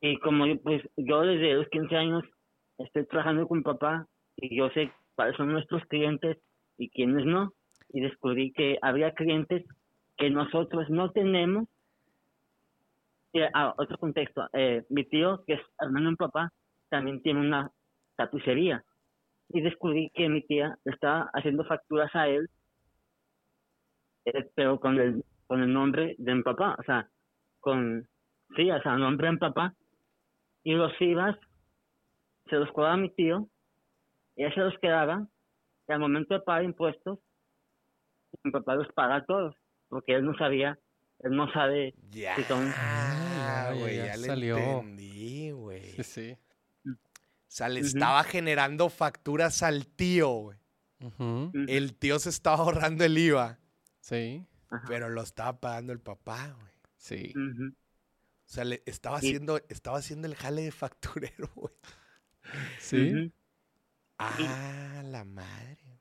[0.00, 2.24] Y como yo, pues, yo desde los 15 años
[2.78, 6.38] estoy trabajando con papá y yo sé cuáles son nuestros clientes
[6.78, 7.52] y quiénes no.
[7.90, 9.64] Y descubrí que había clientes
[10.16, 11.68] que nosotros no tenemos.
[13.52, 16.52] Ah, otro contexto, eh, mi tío, que es hermano de mi papá,
[16.88, 17.70] también tiene una
[18.16, 18.84] tapicería
[19.48, 22.48] y descubrí que mi tía estaba haciendo facturas a él,
[24.26, 27.08] eh, pero con el, con el nombre de mi papá, o sea,
[27.60, 28.08] con,
[28.56, 29.74] sí, o sea, nombre de mi papá,
[30.62, 31.36] y los IVAs
[32.48, 33.48] se los cobraba mi tío,
[34.36, 35.26] y él se los quedaba,
[35.88, 37.18] y al momento de pagar impuestos,
[38.42, 39.54] mi papá los paga todos,
[39.94, 40.76] porque él no sabía,
[41.20, 42.68] él no sabe Ya, si son...
[42.76, 44.58] Ah, ya, güey, ya ya, le salió.
[44.58, 45.92] entendí, güey.
[45.92, 46.36] Sí, sí.
[46.86, 46.92] O
[47.46, 50.58] sea, le estaba generando facturas al tío, güey.
[51.68, 53.60] El tío se estaba ahorrando el IVA,
[54.00, 54.44] Sí.
[54.88, 56.72] pero lo estaba pagando el papá, güey.
[56.96, 57.32] Sí.
[57.36, 57.72] O
[58.46, 61.72] sea, le estaba Y- haciendo, estaba haciendo el jale de facturero, güey.
[62.80, 63.32] Sí.
[64.18, 66.00] Ah, la madre, güey.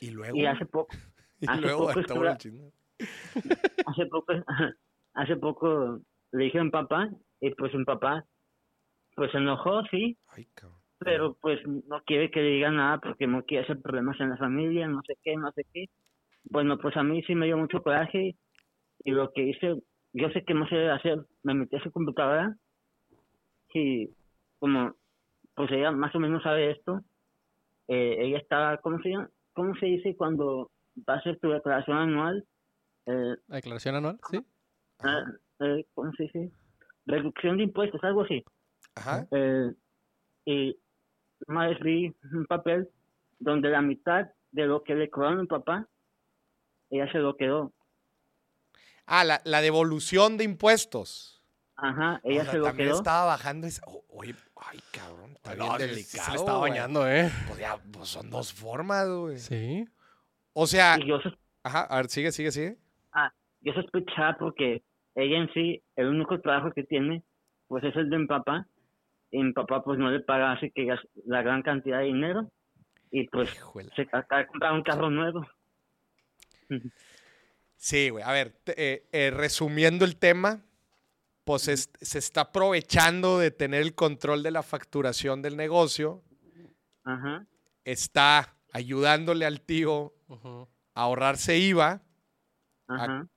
[0.00, 0.96] Y luego, Y hace poco,
[1.40, 2.72] y hace luego poco estuve- el.
[3.86, 4.32] hace poco,
[5.14, 6.00] hace poco
[6.32, 7.08] le dije a mi papá,
[7.40, 8.24] y pues mi papá,
[9.14, 10.46] pues se enojó, sí, Ay,
[10.98, 14.36] pero pues no quiere que le diga nada porque no quiere hacer problemas en la
[14.36, 15.86] familia, no sé qué, no sé qué.
[16.44, 18.36] Bueno, pues a mí sí me dio mucho coraje
[19.04, 19.82] y lo que hice,
[20.12, 22.56] yo sé que no se debe hacer, me metí a su computadora
[23.74, 24.10] y
[24.58, 24.94] como
[25.54, 27.00] pues ella más o menos sabe esto,
[27.88, 29.28] eh, ella estaba, ¿cómo se llama?
[29.54, 30.70] ¿Cómo se dice cuando
[31.08, 32.44] va a hacer tu declaración anual?
[33.06, 34.18] Eh, ¿La declaración anual?
[34.30, 34.44] Sí.
[35.00, 35.24] ah,
[35.60, 36.50] eh, ¿cómo se dice?
[37.06, 38.44] Reducción de impuestos, algo así.
[38.94, 39.26] Ajá.
[39.30, 39.72] Eh,
[40.44, 40.78] y
[41.68, 42.88] vez vi un papel
[43.38, 45.88] donde la mitad de lo que le cobraron a mi papá,
[46.90, 47.72] ella se lo quedó.
[49.06, 51.42] Ah, la, la devolución de impuestos.
[51.74, 52.98] Ajá, O ella sea, se lo también quedó.
[52.98, 53.82] estaba bajando esa.
[53.86, 56.24] o- Oye, ay, cabrón, está bien No, sí, delicado.
[56.24, 56.70] Se le estaba güey.
[56.70, 57.30] bañando, ¿eh?
[57.48, 59.38] Pues ya, pues son dos formas, güey.
[59.38, 59.88] Sí.
[60.52, 61.18] O sea, Y yo,
[61.64, 62.76] ajá, a ver, sigue, sigue, sigue.
[63.60, 64.82] Yo sospechaba porque
[65.14, 67.22] ella en sí, el único trabajo que tiene,
[67.68, 68.66] pues es el de mi papá.
[69.30, 70.88] Y mi papá pues no le paga así que
[71.26, 72.50] la gran cantidad de dinero.
[73.10, 73.90] Y pues Híjole.
[73.94, 75.46] se acaba de comprar un carro nuevo.
[77.76, 78.24] Sí, güey.
[78.24, 80.60] A ver, eh, eh, resumiendo el tema,
[81.44, 86.22] pues es- se está aprovechando de tener el control de la facturación del negocio.
[87.04, 87.46] Ajá,
[87.84, 90.68] Está ayudándole al tío Ujú.
[90.94, 92.00] a ahorrarse IVA.
[92.94, 93.28] Ajá.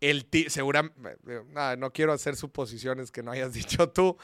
[0.00, 1.16] El tío, seguramente,
[1.78, 4.16] no quiero hacer suposiciones que no hayas dicho tú,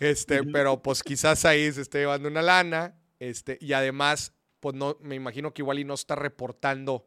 [0.00, 4.96] este, pero pues quizás ahí se esté llevando una lana, este, y además, pues no,
[5.00, 7.06] me imagino que igual y no está reportando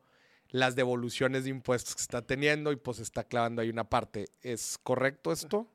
[0.50, 4.26] las devoluciones de impuestos que está teniendo y pues está clavando ahí una parte.
[4.42, 5.68] ¿Es correcto esto?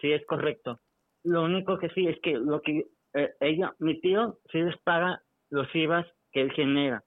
[0.00, 0.78] Sí, es correcto.
[1.22, 5.22] Lo único que sí es que lo que eh, ella, mi tío, sí les paga
[5.48, 7.02] los IVAs que él genera,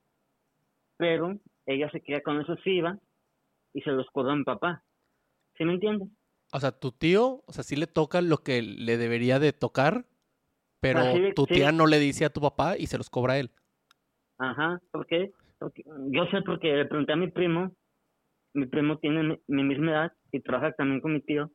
[0.97, 2.97] pero ella se queda con esos IVA
[3.73, 4.83] y se los cobra a mi papá.
[5.57, 6.09] ¿Sí me entiendes?
[6.51, 10.05] O sea, tu tío, o sea, sí le toca lo que le debería de tocar,
[10.79, 11.53] pero Ah, sí, tu sí.
[11.55, 13.51] tía no le dice a tu papá y se los cobra a él.
[14.37, 15.31] Ajá, ¿por qué?
[15.59, 17.75] Porque yo sé porque le pregunté a mi primo,
[18.53, 21.51] mi primo tiene mi, mi misma edad y trabaja también con mi tío,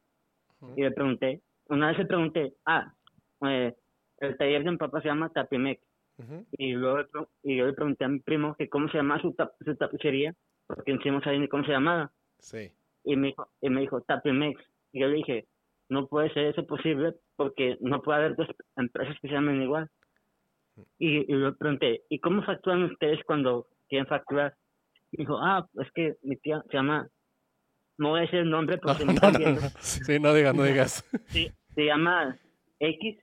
[0.76, 2.94] y le pregunté, una vez le pregunté, ah,
[3.46, 3.74] eh,
[4.18, 5.82] el taller de mi papá se llama Tapimex,
[6.18, 6.46] Ujú.
[6.52, 7.08] y luego
[7.42, 10.34] y yo le pregunté a mi primo que cómo se llamaba su, tap- su tapicería,
[10.66, 12.12] porque encima no sabía ni cómo se llamaba.
[12.38, 12.70] Sí.
[13.04, 14.60] Y me dijo, y me dijo Tapimex.
[14.92, 15.46] Y yo le dije,
[15.88, 19.90] no puede ser eso posible porque no puede haber dos empresas que se llamen igual.
[20.98, 24.56] Y, y le pregunté, ¿y cómo facturan ustedes cuando quieren facturar?
[25.12, 27.08] Y dijo, ah, es que mi tía se llama,
[27.98, 29.60] no voy a decir el nombre No, porque no, me no, no.
[29.80, 31.04] Sí, no digas, no digas.
[31.28, 32.36] Sí, se llama
[32.80, 33.18] X.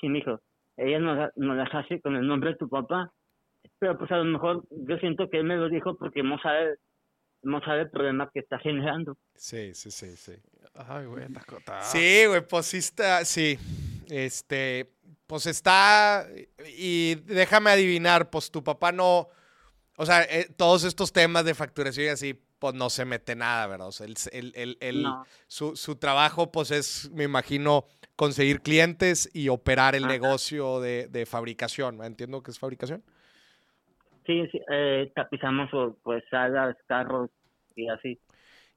[0.00, 0.40] Y me dijo,
[0.76, 3.12] ella no, la- no las hace con el nombre de tu papá.
[3.78, 6.76] Pero pues a lo mejor yo siento que él me lo dijo porque no sabe,
[7.42, 9.16] no sabe el problema que está generando.
[9.36, 10.32] Sí, sí, sí, sí.
[10.74, 11.24] Ay, güey,
[11.58, 11.82] está.
[11.82, 13.58] Sí, güey, pues sí está, sí.
[14.08, 14.90] Este,
[15.26, 16.26] pues está,
[16.76, 19.28] y déjame adivinar, pues tu papá no,
[19.96, 23.66] o sea, eh, todos estos temas de facturación y así, pues no se mete nada,
[23.66, 23.88] ¿verdad?
[23.88, 25.24] O sea, el, el- el- el- No.
[25.46, 27.84] su, su trabajo, pues es, me imagino,
[28.16, 30.12] conseguir clientes y operar el Ajá.
[30.12, 32.02] negocio de, de fabricación.
[32.02, 33.04] Entiendo que es fabricación.
[34.28, 35.70] Sí, sí eh, tapizamos
[36.02, 37.30] pues salas, carros
[37.74, 38.20] y así.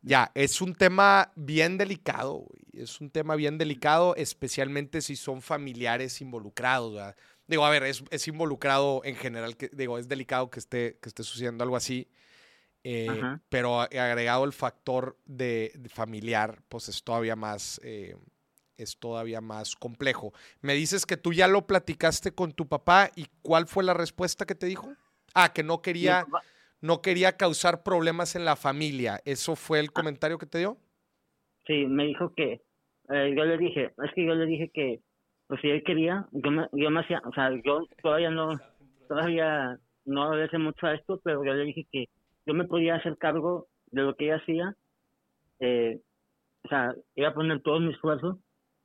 [0.02, 2.62] Ya, es un tema bien delicado, güey.
[2.84, 7.18] Es un tema bien delicado, especialmente si son familiares involucrados, ¿verdad?
[7.48, 11.10] Digo, a ver, es, es involucrado en general, que, digo, es delicado que esté, que
[11.10, 12.08] esté sucediendo algo así,
[12.86, 18.16] eh, pero agregado el factor de, de familiar, pues es todavía más, eh,
[18.78, 20.34] es todavía más complejo.
[20.62, 24.46] Me dices que tú ya lo platicaste con tu papá y ¿cuál fue la respuesta
[24.46, 24.96] que te dijo?
[25.34, 26.26] Ah, que no quería,
[26.82, 29.20] no quería causar problemas en la familia.
[29.26, 30.78] ¿Eso fue el comentario que te dio?
[31.68, 32.62] Sí, me dijo que,
[33.10, 35.00] eh, yo le dije, es que yo le dije que,
[35.48, 38.60] pues si él quería, yo me, yo me hacía, o sea, yo todavía no,
[39.08, 42.06] todavía no obedece mucho a esto, pero yo le dije que
[42.46, 44.76] yo me podía hacer cargo de lo que ella hacía,
[45.60, 46.00] eh,
[46.64, 48.40] o sea, iba a poner todo mi esfuerzo,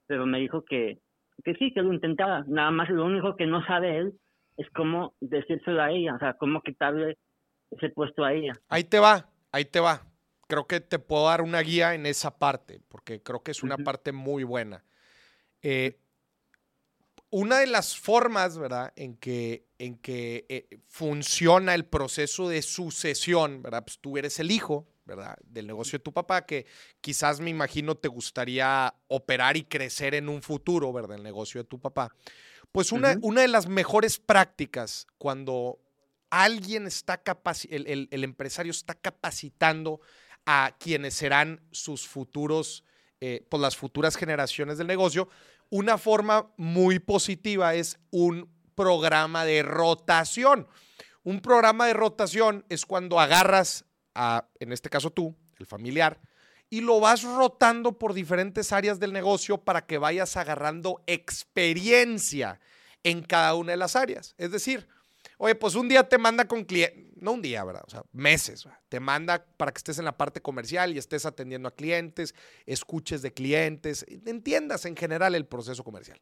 [0.07, 0.99] pero me dijo que,
[1.45, 4.15] que sí, que lo intentaba, nada más lo único que no sabe él
[4.57, 7.19] es cómo decírselo a ella, o sea, cómo quitarle
[7.71, 8.53] ese puesto a ella.
[8.69, 10.07] Ahí te va, ahí te va.
[10.49, 13.77] Creo que te puedo dar una guía en esa parte, porque creo que es una
[13.77, 14.85] parte muy buena.
[15.61, 15.99] Eh,
[17.31, 23.63] una de las formas, ¿verdad?, en que, en que eh, funciona el proceso de sucesión,
[23.63, 23.83] ¿verdad?
[23.85, 26.67] Pues tú eres el hijo, ¿verdad?, del negocio de tu papá, que
[27.01, 31.69] quizás me imagino te gustaría operar y crecer en un futuro, ¿verdad?, el negocio de
[31.69, 32.15] tu papá.
[32.77, 35.79] Pues una, una de las mejores prácticas cuando
[36.31, 40.01] alguien está capaci el, el- el empresario está capacitando
[40.45, 42.85] a quienes serán sus futuros,
[43.21, 45.29] eh, pues las futuras generaciones del negocio.
[45.71, 50.69] Una forma muy positiva es un programa de rotación.
[51.25, 56.21] Un programa de rotación es cuando agarras a, en este caso tú, el familiar,
[56.71, 62.61] y lo vas rotando por diferentes áreas del negocio para que vayas agarrando experiencia
[63.03, 64.35] en cada una de las áreas.
[64.37, 64.89] Es decir,
[65.39, 67.85] oye, pues un día te manda con clientes, no un día, ¿verdad?
[67.87, 71.69] O sea, meses, te manda para que estés en la parte comercial y estés atendiendo
[71.69, 72.35] a clientes,
[72.67, 76.19] escuches de clientes, entiendas en general el proceso comercial.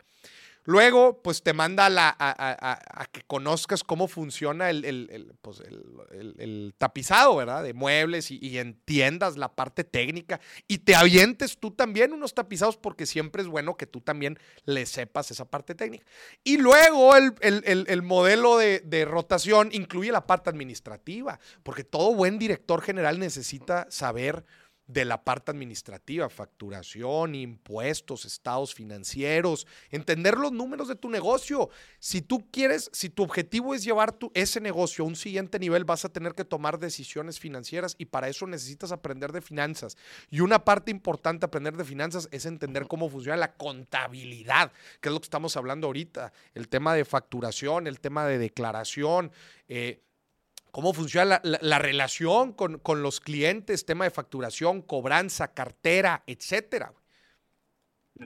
[0.67, 5.63] Luego, pues te manda a, que conozcas cómo funciona el, pues,
[6.79, 7.63] tapizado, ¿verdad?
[7.63, 13.05] De muebles y, entiendas la parte técnica y te avientes tú también unos tapizados porque
[13.05, 16.07] siempre es bueno que tú también le sepas esa parte técnica.
[16.45, 21.85] Y luego el, el- el- el modelo de, de rotación incluye la parte administrativa, porque
[21.85, 24.45] todo buen director general necesita saber
[24.87, 31.71] de la parte administrativa, facturación, impuestos, estados financieros, entender los números de tu negocio.
[31.99, 35.85] Si tú quieres, si tu objetivo es llevar tu, ese negocio a un siguiente nivel,
[35.85, 39.97] vas a tener que tomar decisiones financieras y para eso necesitas aprender de finanzas.
[40.31, 44.71] Y una parte importante de aprender de finanzas es entender cómo funciona la contabilidad,
[45.01, 49.33] que es lo que estamos hablando ahorita, el tema de facturación, el tema de declaración.
[49.69, 50.01] eh,
[50.75, 56.25] cómo funciona la, la- la relación con, con los clientes, tema de facturación, cobranza, cartera,
[56.27, 56.93] etcétera.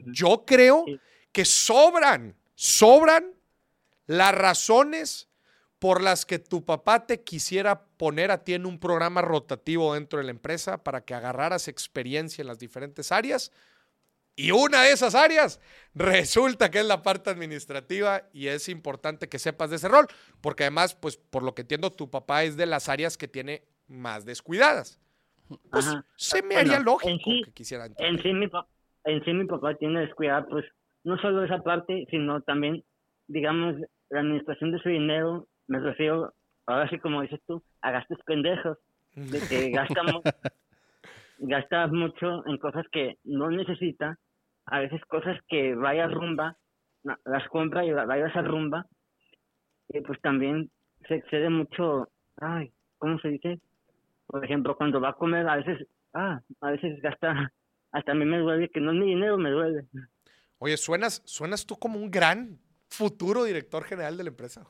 [0.06, 0.86] Yo creo
[1.30, 3.34] que sobran, sobran
[4.06, 5.28] las razones
[5.78, 10.18] por las que tu papá te quisiera poner a ti en un programa rotativo dentro
[10.18, 13.52] de la empresa para que agarraras experiencia en las diferentes áreas.
[14.38, 15.60] Y una de esas áreas
[15.96, 20.06] resulta que es la parte administrativa y es importante que sepas de ese rol,
[20.40, 23.64] porque además, pues por lo que entiendo, tu papá es de las áreas que tiene
[23.88, 25.00] más descuidadas.
[25.72, 26.04] Pues Ajá.
[26.14, 28.08] se me Bueno, haría lógico en sí- que quisiera entrar.
[28.08, 28.68] En sí, mi papá,
[29.06, 30.64] en sí mi papá tiene descuidado, pues,
[31.02, 32.84] no solo esa parte, sino también,
[33.26, 33.74] digamos,
[34.10, 36.32] la administración de su dinero, me refiero,
[36.66, 38.78] ahora sí como dices tú, a gastos pendejos,
[39.16, 40.22] de que gasta, mu-
[41.38, 44.16] gasta mucho en cosas que no necesita,
[44.70, 46.56] a veces cosas que vaya rumba,
[47.24, 48.86] las compra y la- vaya a esa rumba,
[49.90, 50.70] Y pues también
[51.06, 53.58] se excede mucho, ay, ¿cómo se dice?
[54.26, 57.32] Por ejemplo, cuando va a comer, a veces, ah, a veces gasta,
[57.92, 59.86] hasta a mí me duele, que no es mi dinero, me duele.
[60.58, 62.58] Oye, suenas, suenas tú como un gran
[62.90, 64.66] futuro director general de la empresa.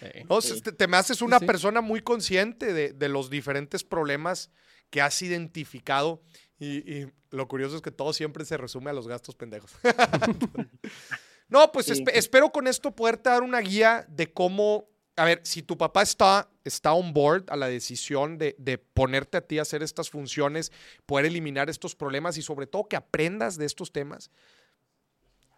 [0.00, 0.06] Sí.
[0.28, 0.62] No, Sí.
[0.62, 1.46] te, te me haces una sí.
[1.46, 4.52] persona muy consciente de, de los diferentes problemas
[4.90, 6.22] que has identificado
[6.58, 9.72] y, y lo curioso es que todo siempre se resume a los gastos pendejos.
[11.48, 12.04] no, pues Sí.
[12.12, 16.50] espero con esto poderte dar una guía de cómo, a ver, si tu papá está,
[16.64, 20.72] está on board a la decisión de, de ponerte a ti a hacer estas funciones,
[21.06, 24.30] poder eliminar estos problemas y sobre todo que aprendas de estos temas,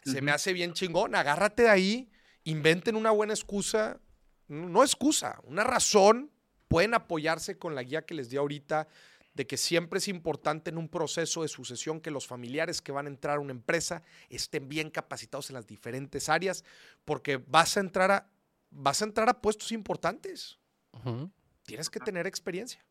[0.04, 1.14] se me hace bien chingón.
[1.14, 2.10] Agárrate de ahí,
[2.44, 4.00] inventen una buena excusa,
[4.48, 6.30] no no excusa, una razón.
[6.68, 8.86] Pueden apoyarse con la guía que les di ahorita
[9.34, 13.06] de que siempre es importante en un proceso de sucesión que los familiares que van
[13.06, 16.64] a entrar a una empresa estén bien capacitados en las diferentes áreas,
[17.04, 18.30] porque vas a entrar a,
[18.70, 20.58] vas a, entrar a puestos importantes.
[21.64, 22.84] Tienes que tener experiencia.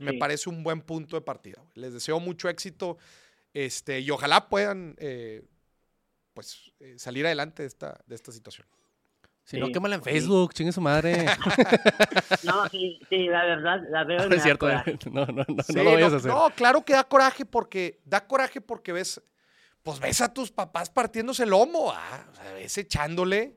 [0.00, 1.62] Me parece un buen punto de partida.
[1.74, 2.98] Les deseo mucho éxito
[3.54, 5.42] este, y ojalá puedan eh,
[6.34, 8.66] pues, eh, salir adelante de esta, de esta situación.
[9.46, 10.10] Si no, Sí, quémala en sí.
[10.10, 11.24] Facebook, chingue su madre.
[12.42, 14.18] No, sí, sí, la verdad, la veo.
[14.18, 14.98] no me es cierto, coraje.
[15.10, 16.30] no, no, no, Sí, no lo vayas no, a hacer.
[16.32, 19.22] no, claro que da coraje porque da coraje porque ves,
[19.84, 23.56] pues ves a tus papás partiéndose el lomo, ah, o sea, ves echándole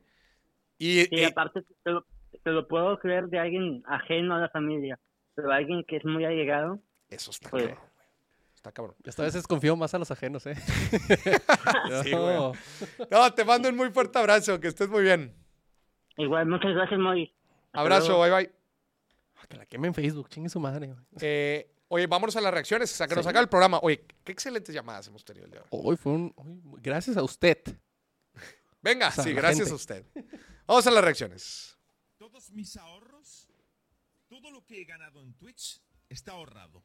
[0.78, 2.06] y, Sí, y- aparte te lo,
[2.44, 5.00] te lo puedo creer de alguien ajeno a la familia,
[5.34, 6.80] pero alguien que es muy allegado.
[7.10, 7.90] eso está Pues- cabrón, güey.
[8.56, 8.96] Está cabrón.
[9.00, 10.54] Yo esta veces confío más a los ajenos, ¿eh?
[12.04, 12.52] Sí, No.
[13.10, 15.34] No, te mando un muy fuerte abrazo, que estés muy bien.
[16.20, 17.34] Igual, muchas gracias, Moy.
[17.74, 18.22] Abrazo, luego.
[18.24, 18.52] bye bye.
[19.48, 20.94] Que la queme en Facebook, chingue su madre.
[21.22, 23.30] Eh, oye, vámonos a las reacciones, que nos Sí.
[23.30, 23.80] acaba el programa.
[23.82, 25.82] Oye, qué excelentes llamadas hemos tenido el día de hoy.
[25.86, 26.34] Hoy fue un.
[26.36, 27.58] uy, gracias a usted.
[28.82, 29.72] Venga, O sea, sí, gracias gente.
[29.72, 30.06] a usted.
[30.68, 31.78] Vamos a las reacciones.
[32.18, 33.50] Todos mis ahorros,
[34.28, 36.84] todo lo que he ganado en Twitch está ahorrado.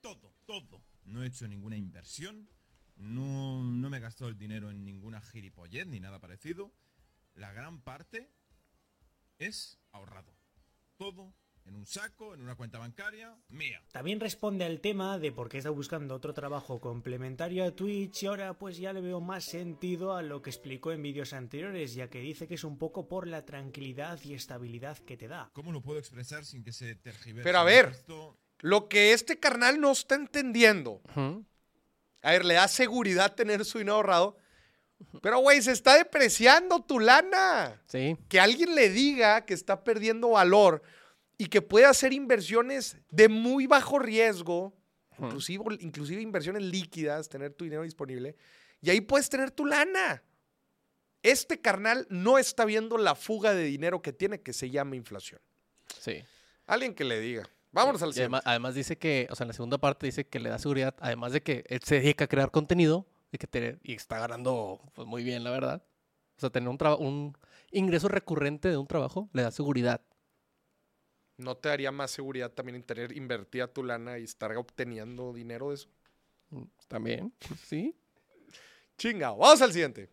[0.00, 0.82] Todo, todo.
[1.04, 2.48] No he hecho ninguna inversión,
[2.96, 6.72] no, no me he gastado el dinero en ninguna gilipollez ni nada parecido.
[7.34, 8.30] La gran parte
[9.40, 10.32] es ahorrado.
[10.96, 11.34] Todo
[11.66, 13.82] en un saco, en una cuenta bancaria, mía.
[13.92, 18.26] También responde al tema de por qué está buscando otro trabajo complementario a Twitch y
[18.26, 22.08] ahora pues ya le veo más sentido a lo que explicó en vídeos anteriores, ya
[22.08, 25.50] que dice que es un poco por la tranquilidad y estabilidad que te da.
[25.52, 27.44] ¿Cómo lo puedo expresar sin que se tergiverse?
[27.44, 27.86] Pero a ver.
[27.86, 31.00] Esto Lo que este carnal no está entendiendo.
[32.22, 34.36] A ver, le da seguridad tener su dinero ahorrado.
[35.22, 37.80] Pero, güey, se está depreciando tu lana.
[37.86, 38.16] Sí.
[38.28, 40.82] Que alguien le diga que está perdiendo valor
[41.36, 44.74] y que puede hacer inversiones de muy bajo riesgo,
[45.18, 48.36] inclusive, inclusive inversiones líquidas, tener tu dinero disponible,
[48.82, 50.22] y ahí puedes tener tu lana.
[51.22, 55.40] Este carnal no está viendo la fuga de dinero que tiene que se llama inflación.
[55.98, 56.22] Sí.
[56.66, 57.48] Alguien que le diga.
[57.72, 58.36] Vámonos al siguiente.
[58.36, 60.94] además, además dice que, o sea, en la segunda parte dice que le da seguridad,
[60.98, 64.80] además de que él se dedica a crear contenido y que te- y está ganando
[64.94, 65.82] pues, muy bien, la verdad.
[66.36, 67.36] O sea, tener un, un
[67.70, 70.00] ingreso recurrente de un trabajo le da seguridad.
[71.36, 75.74] ¿No te daría más seguridad también tener invertida tu lana y estar obteniendo dinero de
[75.76, 75.88] eso?
[76.50, 77.32] Mm, También,
[77.66, 77.96] sí.
[78.98, 79.36] Chingado.
[79.36, 80.10] Vamos al siguiente.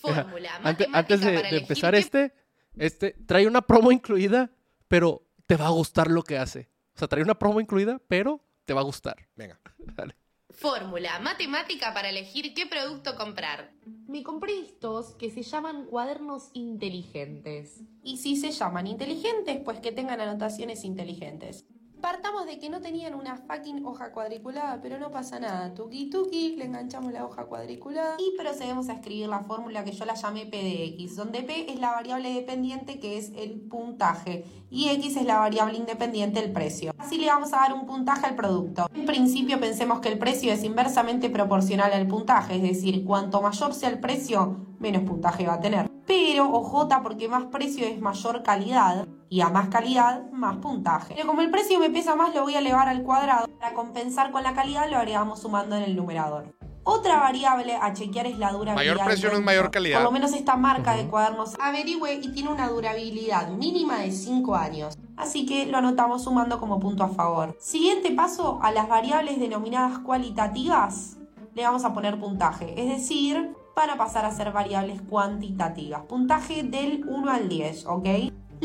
[0.00, 2.34] Fórmula Ante- antes de, para de elegir empezar este,
[2.76, 4.50] este, trae una promo incluida,
[4.88, 6.68] pero te va a gustar lo que hace.
[6.96, 9.28] O sea, trae una promo incluida, pero te va a gustar.
[9.36, 9.60] Venga.
[9.78, 10.16] Dale.
[10.54, 13.72] Fórmula matemática para elegir qué producto comprar.
[14.06, 17.82] Me compré estos que se llaman cuadernos inteligentes.
[18.04, 21.66] Y si se llaman inteligentes, pues que tengan anotaciones inteligentes.
[22.04, 25.72] Partamos de que no tenían una fucking hoja cuadriculada, pero no pasa nada.
[25.72, 30.04] Tuki tuki, le enganchamos la hoja cuadriculada y procedemos a escribir la fórmula que yo
[30.04, 34.44] la llamé P de X, donde P es la variable dependiente que es el puntaje
[34.68, 36.92] y X es la variable independiente el precio.
[36.98, 38.86] Así le vamos a dar un puntaje al producto.
[38.94, 43.72] En principio pensemos que el precio es inversamente proporcional al puntaje, es decir, cuanto mayor
[43.72, 45.90] sea el precio, menos puntaje va a tener.
[46.06, 51.14] Pero, ojota, porque más precio es mayor calidad y a más calidad, más puntaje.
[51.14, 53.46] Pero como el precio me pesa más, lo voy a elevar al cuadrado.
[53.58, 56.54] Para compensar con la calidad, lo agregamos sumando en el numerador.
[56.86, 58.94] Otra variable a chequear es la durabilidad.
[58.94, 59.98] Mayor precio no es mayor calidad.
[59.98, 64.54] Por lo menos esta marca de cuadernos averigüe y tiene una durabilidad mínima de 5
[64.54, 64.98] años.
[65.16, 67.56] Así que lo anotamos sumando como punto a favor.
[67.58, 71.16] Siguiente paso, a las variables denominadas cualitativas
[71.54, 72.74] le vamos a poner puntaje.
[72.78, 76.02] Es decir, van a pasar a ser variables cuantitativas.
[76.02, 78.08] Puntaje del 1 al 10, ¿ok?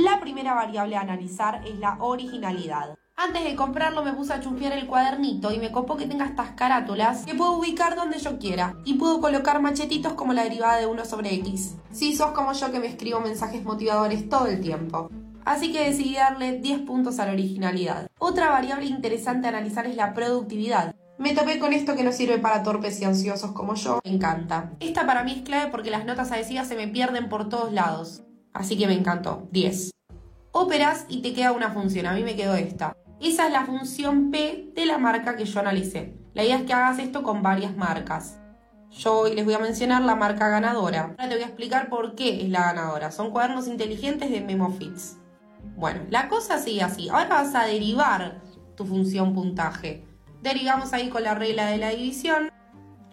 [0.03, 2.97] La primera variable a analizar es la originalidad.
[3.17, 6.51] Antes de comprarlo me puse a chusmear el cuadernito y me copó que tenga estas
[6.51, 10.85] carátulas que puedo ubicar donde yo quiera y puedo colocar machetitos como la derivada de
[10.85, 11.75] 1 sobre x.
[11.91, 15.09] Si sos como yo que me escribo mensajes motivadores todo el tiempo.
[15.43, 18.07] Así que decidí darle 10 puntos a la originalidad.
[18.19, 20.95] Otra variable interesante a analizar es la productividad.
[21.17, 23.99] Me topé con esto que no sirve para torpes y ansiosos como yo.
[24.05, 24.71] Me encanta.
[24.79, 28.23] Esta para mí es clave porque las notas adhesivas se me pierden por todos lados.
[28.53, 29.47] Así que me encantó.
[29.51, 29.91] 10.
[30.51, 32.05] Óperas y te queda una función.
[32.05, 32.95] A mí me quedó esta.
[33.19, 36.15] Esa es la función P de la marca que yo analicé.
[36.33, 38.39] La idea es que hagas esto con varias marcas.
[38.91, 41.15] Yo hoy les voy a mencionar la marca ganadora.
[41.17, 43.11] Ahora te voy a explicar por qué es la ganadora.
[43.11, 45.17] Son cuadernos inteligentes de MemoFits.
[45.75, 47.09] Bueno, la cosa sigue así.
[47.09, 48.41] Ahora vas a derivar
[48.75, 50.05] tu función puntaje.
[50.41, 52.49] Derivamos ahí con la regla de la división.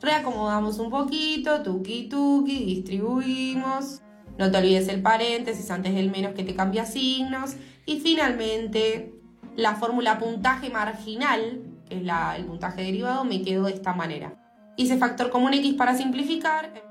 [0.01, 4.03] Reacomodamos un poquito, tuki tuki, distribuimos.
[4.39, 7.57] No te olvides el paréntesis antes del menos que te cambia signos.
[7.87, 9.13] Y finalmente
[9.57, 14.35] la fórmula puntaje marginal, que es la, el puntaje derivado, me quedó de esta manera.
[14.77, 16.83] Hice factor común X para simplificar.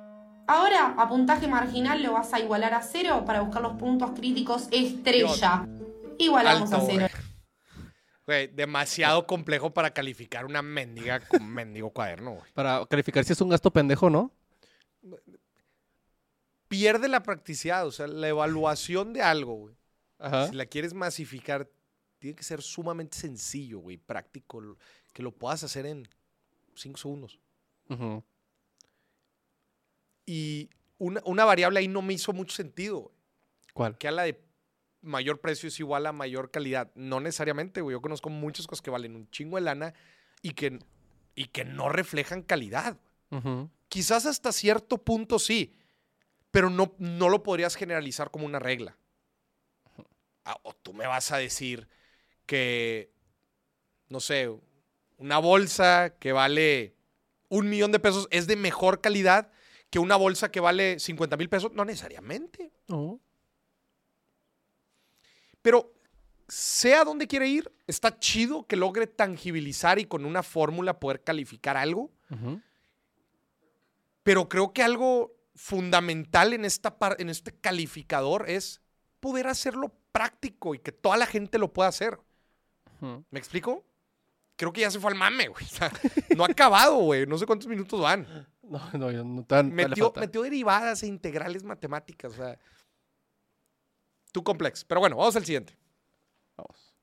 [0.47, 4.67] Ahora a puntaje marginal lo vas a igualar a cero para buscar los puntos críticos
[4.71, 5.67] estrella.
[6.17, 7.07] Igualamos Alto, a cero.
[8.25, 12.51] Güey, demasiado complejo para calificar una mendiga con mendigo cuaderno, güey.
[12.53, 14.31] Para calificar si es un gasto pendejo, ¿no?
[16.67, 19.75] Pierde la practicidad, o sea, la evaluación de algo, güey.
[20.17, 20.47] Ajá.
[20.47, 21.69] Si la quieres masificar,
[22.19, 24.77] tiene que ser sumamente sencillo, güey, práctico,
[25.13, 26.07] que lo puedas hacer en
[26.75, 27.39] 5 segundos.
[30.25, 33.15] Y una, una variable ahí no me hizo mucho sentido, güey.
[33.73, 33.97] ¿Cuál?
[33.97, 34.41] Que a la de
[35.01, 36.91] mayor precio es igual a mayor calidad.
[36.95, 37.93] No necesariamente, güey.
[37.93, 39.93] Yo conozco muchas cosas que valen un chingo de lana
[40.41, 40.79] y que,
[41.35, 42.97] y que no reflejan calidad.
[43.31, 43.69] Ujú.
[43.87, 45.73] Quizás hasta cierto punto sí,
[46.55, 48.95] pero no, no lo podrías generalizar como una regla.
[50.45, 51.89] Ah, o tú me vas a decir
[52.45, 53.11] que,
[54.07, 54.49] no sé,
[55.17, 56.95] una bolsa que vale
[57.49, 59.51] un millón de pesos es de mejor calidad
[59.89, 61.73] que una bolsa que vale 50 mil pesos.
[61.73, 62.71] No necesariamente.
[62.87, 63.19] No.
[65.61, 65.93] Pero
[66.47, 71.75] sea donde quiere ir, está chido que logre tangibilizar y con una fórmula poder calificar
[71.75, 72.13] algo.
[74.23, 78.81] Pero creo que algo fundamental en, esta en este calificador es
[79.19, 82.19] poder hacerlo práctico y que toda la gente lo pueda hacer.
[83.29, 83.85] ¿Me explico?
[84.55, 85.65] Creo que ya se fue al mame, güey.
[85.65, 85.91] O sea,
[86.35, 87.25] no ha acabado, güey.
[87.25, 88.47] No sé cuántos minutos van.
[88.65, 92.33] No, no, yo no tan, Metió, metió derivadas e integrales matemáticas.
[92.33, 92.57] O sea,
[94.31, 94.83] too complex.
[94.83, 95.77] Pero bueno, vamos al siguiente.
[96.57, 96.95] Vamos.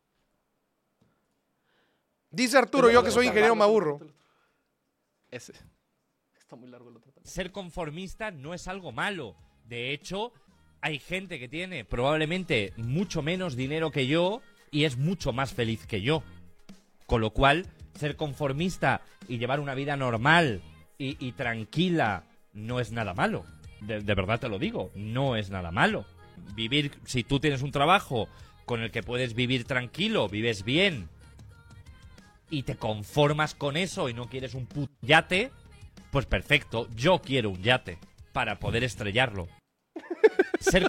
[2.32, 4.00] Dice Arturo, yo que soy ingeniero me aburro.
[5.30, 5.52] Ese.
[6.36, 7.11] Está muy largo el otro.
[7.24, 9.36] Ser conformista no es algo malo.
[9.68, 10.32] De hecho,
[10.80, 15.86] hay gente que tiene probablemente mucho menos dinero que yo y es mucho más feliz
[15.86, 16.22] que yo.
[17.06, 20.62] Con lo cual, ser conformista y llevar una vida normal
[20.98, 23.44] y, tranquila no es nada malo.
[23.80, 26.04] De, de verdad te lo digo, no es nada malo.
[26.54, 28.28] Vivir, si tú tienes un trabajo
[28.66, 31.08] con el que puedes vivir tranquilo, vives bien
[32.50, 35.50] y te conformas con eso y no quieres un puto yate,
[36.12, 37.98] pues perfecto, yo quiero un yate
[38.32, 39.48] para poder estrellarlo.
[40.60, 40.86] Ser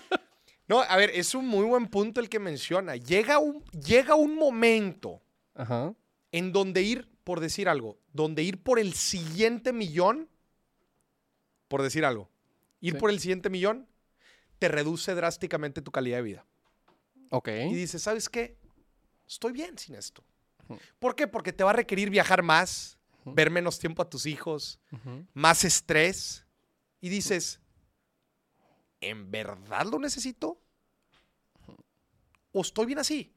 [0.67, 2.95] No, a ver, es un muy buen punto el que menciona.
[2.97, 5.21] Llega un, llega un momento
[5.55, 5.93] Ajá.
[6.31, 10.29] en donde ir, por decir algo, donde ir por el siguiente millón,
[11.69, 12.29] por decir algo,
[12.81, 12.99] ir Sí.
[12.99, 13.87] por el siguiente millón,
[14.59, 16.45] te reduce drásticamente tu calidad de vida.
[17.29, 17.47] Ok.
[17.47, 18.57] Y dices, ¿sabes qué?
[19.25, 20.23] Estoy bien sin esto.
[20.99, 21.27] ¿Por qué?
[21.27, 24.79] Porque te va a requerir viajar más, Ver menos tiempo a tus hijos,
[25.33, 26.45] más estrés.
[27.01, 27.59] Y dices,
[29.01, 30.61] ¿en verdad lo necesito?
[32.51, 33.35] ¿O estoy bien así?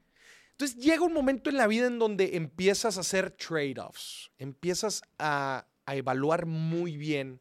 [0.52, 5.66] Entonces llega un momento en la vida en donde empiezas a hacer trade-offs, empiezas a,
[5.84, 7.40] a evaluar muy bien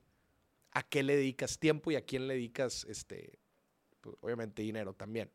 [0.72, 3.40] a qué le dedicas tiempo y a quién le dedicas, este,
[4.02, 5.32] pues, obviamente, dinero también.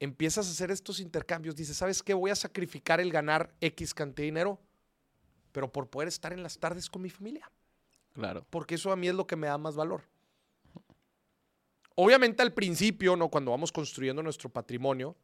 [0.00, 2.14] Empiezas a hacer estos intercambios, dices, ¿sabes qué?
[2.14, 4.58] Voy a sacrificar el ganar X cantidad de dinero,
[5.52, 7.50] pero por poder estar en las tardes con mi familia
[8.14, 8.44] Claro.
[8.50, 10.04] porque eso a mí es lo que me da más valor.
[11.96, 13.28] Obviamente al principio, ¿no?
[13.28, 15.16] Cuando vamos construyendo nuestro patrimonio,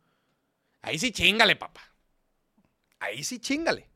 [0.83, 1.81] ahí sí chingale, papá.
[2.99, 3.89] Ahí sí chingale.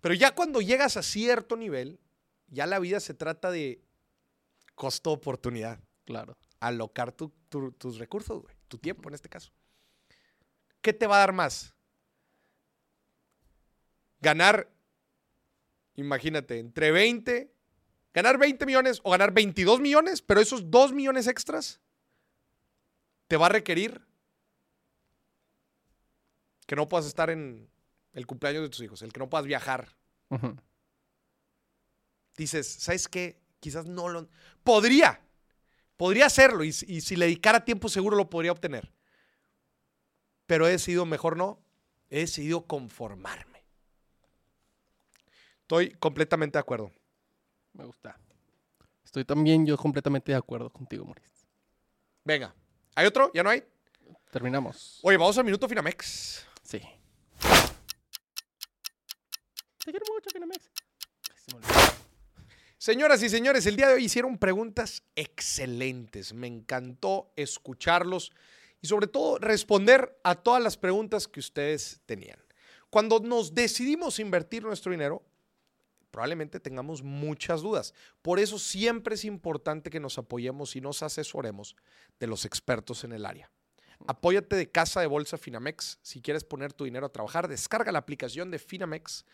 [0.00, 1.98] Pero ya cuando llegas a cierto nivel,
[2.48, 3.80] ya la vida se trata de
[4.74, 5.80] costo-oportunidad.
[6.04, 6.36] Claro.
[6.60, 8.54] Alocar tu- tu- tus recursos, güey.
[8.68, 9.50] Tu tiempo en este caso.
[10.80, 11.74] ¿Qué te va a dar más?
[14.20, 14.70] Ganar,
[15.94, 17.58] imagínate, entre 20
[18.18, 21.80] ganar 20 millones o ganar 22 millones, pero esos 2 millones extras
[23.28, 24.06] te va a requerir
[26.66, 27.70] que no puedas estar en
[28.12, 29.96] el cumpleaños de tus hijos, el que no puedas viajar.
[32.36, 33.40] Dices, ¿sabes qué?
[33.60, 34.28] Quizás no lo...
[34.64, 35.20] Podría,
[35.96, 38.92] podría hacerlo y, y si le dedicara tiempo seguro lo podría obtener.
[40.48, 41.60] Pero he decidido mejor no,
[42.08, 43.62] he decidido conformarme.
[45.60, 46.90] Estoy completamente de acuerdo.
[47.74, 48.18] Me gusta.
[49.04, 51.46] Estoy también yo completamente de acuerdo contigo, Maurice.
[52.24, 52.54] Venga,
[52.94, 53.30] ¿hay otro?
[53.34, 53.62] ¿Ya no hay?
[54.32, 55.00] Terminamos.
[55.02, 56.46] Oye, vamos al minuto Finamex.
[56.62, 56.80] Sí.
[59.84, 60.70] Te quiero mucho, Finamex.
[62.78, 66.32] Señoras y señores, el día de hoy hicieron preguntas excelentes.
[66.32, 68.32] Me encantó escucharlos
[68.80, 72.38] y sobre todo responder a todas las preguntas que ustedes tenían.
[72.90, 75.22] Cuando nos decidimos invertir nuestro dinero,
[76.10, 77.92] probablemente tengamos muchas dudas.
[78.22, 81.76] Por eso siempre es importante que nos apoyemos y nos asesoremos
[82.18, 83.50] de los expertos en el área.
[84.06, 85.98] Apóyate de Casa de Bolsa Finamex.
[86.02, 89.24] Si quieres poner tu dinero a trabajar, descarga la aplicación de Finamex.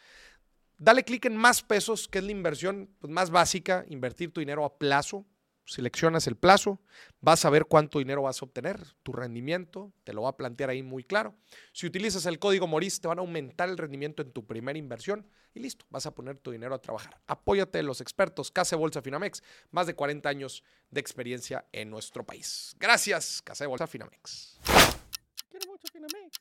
[0.78, 4.64] Dale clic en más pesos, que es la inversión pues, más básica, invertir tu dinero
[4.64, 5.24] a plazo.
[5.66, 6.80] Seleccionas el plazo,
[7.20, 10.70] vas a ver cuánto dinero vas a obtener, tu rendimiento, te lo va a plantear
[10.70, 11.34] ahí muy claro.
[11.72, 15.26] Si utilizas el código MORIS, te van a aumentar el rendimiento en tu primera inversión
[15.54, 17.18] y listo, vas a poner tu dinero a trabajar.
[17.26, 21.90] Apóyate de los expertos, Casa de Bolsa Finamex, más de 40 años de experiencia en
[21.90, 22.76] nuestro país.
[22.78, 24.58] Gracias, Casa de Bolsa Finamex.
[25.48, 26.40] Quiero mucho, Finamex.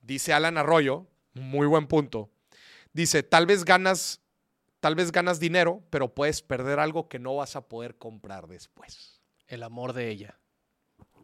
[0.00, 2.30] Dice Alan Arroyo, muy buen punto.
[2.92, 4.20] Dice, tal vez ganas,
[4.80, 9.20] tal vez ganas dinero, pero puedes perder algo que no vas a poder comprar después.
[9.46, 10.38] El amor de ella.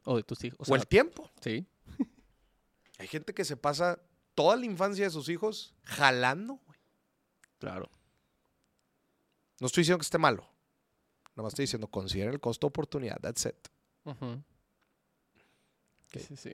[0.04, 0.60] O de tus hijos.
[0.60, 1.30] O, sea, el tiempo.
[1.40, 1.66] Sí.
[2.98, 4.00] Hay gente que se pasa
[4.34, 6.60] toda la infancia de sus hijos jalando.
[6.66, 6.78] güey.
[7.58, 7.90] Claro.
[9.58, 10.46] No estoy diciendo que esté malo.
[11.34, 13.18] Nada más estoy diciendo, considera el costo de oportunidad.
[13.20, 13.68] That's it.
[16.12, 16.52] Sí, sí.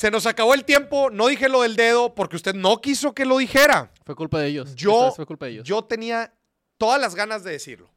[0.00, 1.10] Se nos acabó el tiempo.
[1.10, 3.92] No dije lo del dedo porque usted no quiso que lo dijera.
[4.06, 4.74] Fue culpa de ellos.
[4.74, 5.68] Yo, fue culpa de ellos.
[5.68, 6.32] yo tenía
[6.78, 7.90] todas las ganas de decirlo.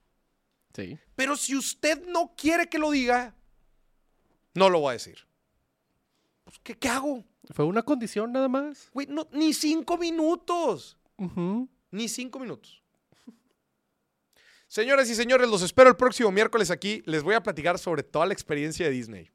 [0.76, 0.99] Sí.
[1.16, 3.34] Pero si usted no quiere que lo diga,
[4.54, 5.18] no lo voy a decir.
[6.43, 7.24] Pues, ¿qué, qué hago?
[7.51, 8.89] Fue una condición nada más.
[8.91, 10.97] Güey, no, ni cinco minutos.
[11.89, 12.84] Ni cinco minutos.
[14.68, 17.01] Señoras y señores, los espero el próximo miércoles aquí.
[17.06, 19.32] Les voy a platicar sobre toda la experiencia de Disney.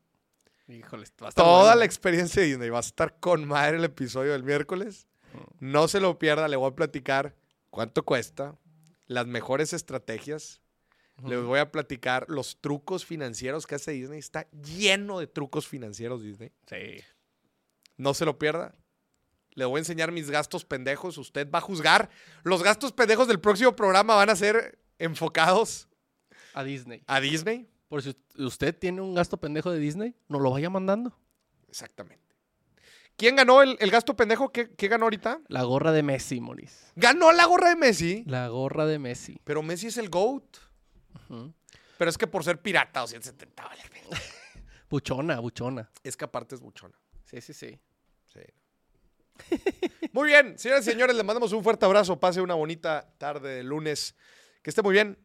[0.69, 1.77] Híjole, va a estar Toda bueno.
[1.77, 2.69] la experiencia de Disney.
[2.71, 5.07] Va a estar con madre el episodio del miércoles.
[5.61, 6.47] No se lo pierda.
[6.49, 7.35] Le voy a platicar
[7.71, 8.57] cuánto cuesta,
[9.07, 10.61] las mejores estrategias.
[11.25, 14.19] Les voy a platicar los trucos financieros que hace Disney.
[14.21, 16.53] Está lleno de trucos financieros Disney.
[16.69, 17.03] Sí.
[17.97, 18.75] No se lo pierda.
[19.55, 21.19] Le voy a enseñar mis gastos pendejos.
[21.19, 22.09] Usted va a juzgar.
[22.45, 25.89] Los gastos pendejos del próximo programa van a ser enfocados
[26.55, 27.03] A Disney.
[27.09, 27.69] a Disney.
[27.89, 31.19] Por si usted tiene un gasto pendejo de Disney, nos lo vaya mandando.
[31.69, 32.29] Exactamente.
[33.17, 34.53] ¿Quién ganó el, el gasto pendejo?
[34.53, 35.41] ¿Qué, qué ganó ahorita?
[35.49, 36.93] La gorra de Messi, Moris.
[36.95, 38.23] Ganó la gorra de Messi.
[38.27, 39.41] La gorra de Messi.
[39.43, 40.45] Pero Messi es el GOAT.
[41.99, 43.83] Pero es que por ser pirata o 170 vale.
[44.91, 45.91] Buchona, buchona.
[46.03, 46.99] Es que aparte es buchona.
[47.25, 47.79] Sí, sí, sí.
[48.25, 48.41] Sí.
[50.13, 52.19] Muy bien, señoras y señores, les mandamos un fuerte abrazo.
[52.19, 54.15] Pase una bonita tarde de lunes.
[54.63, 55.19] Que esté muy bien.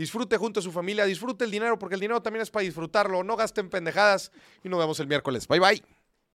[0.00, 1.04] Disfrute junto a su familia.
[1.04, 3.22] Disfrute el dinero porque el dinero también es para disfrutarlo.
[3.22, 4.32] No gasten pendejadas.
[4.64, 5.46] Y nos vemos el miércoles.
[5.46, 5.99] Bye bye.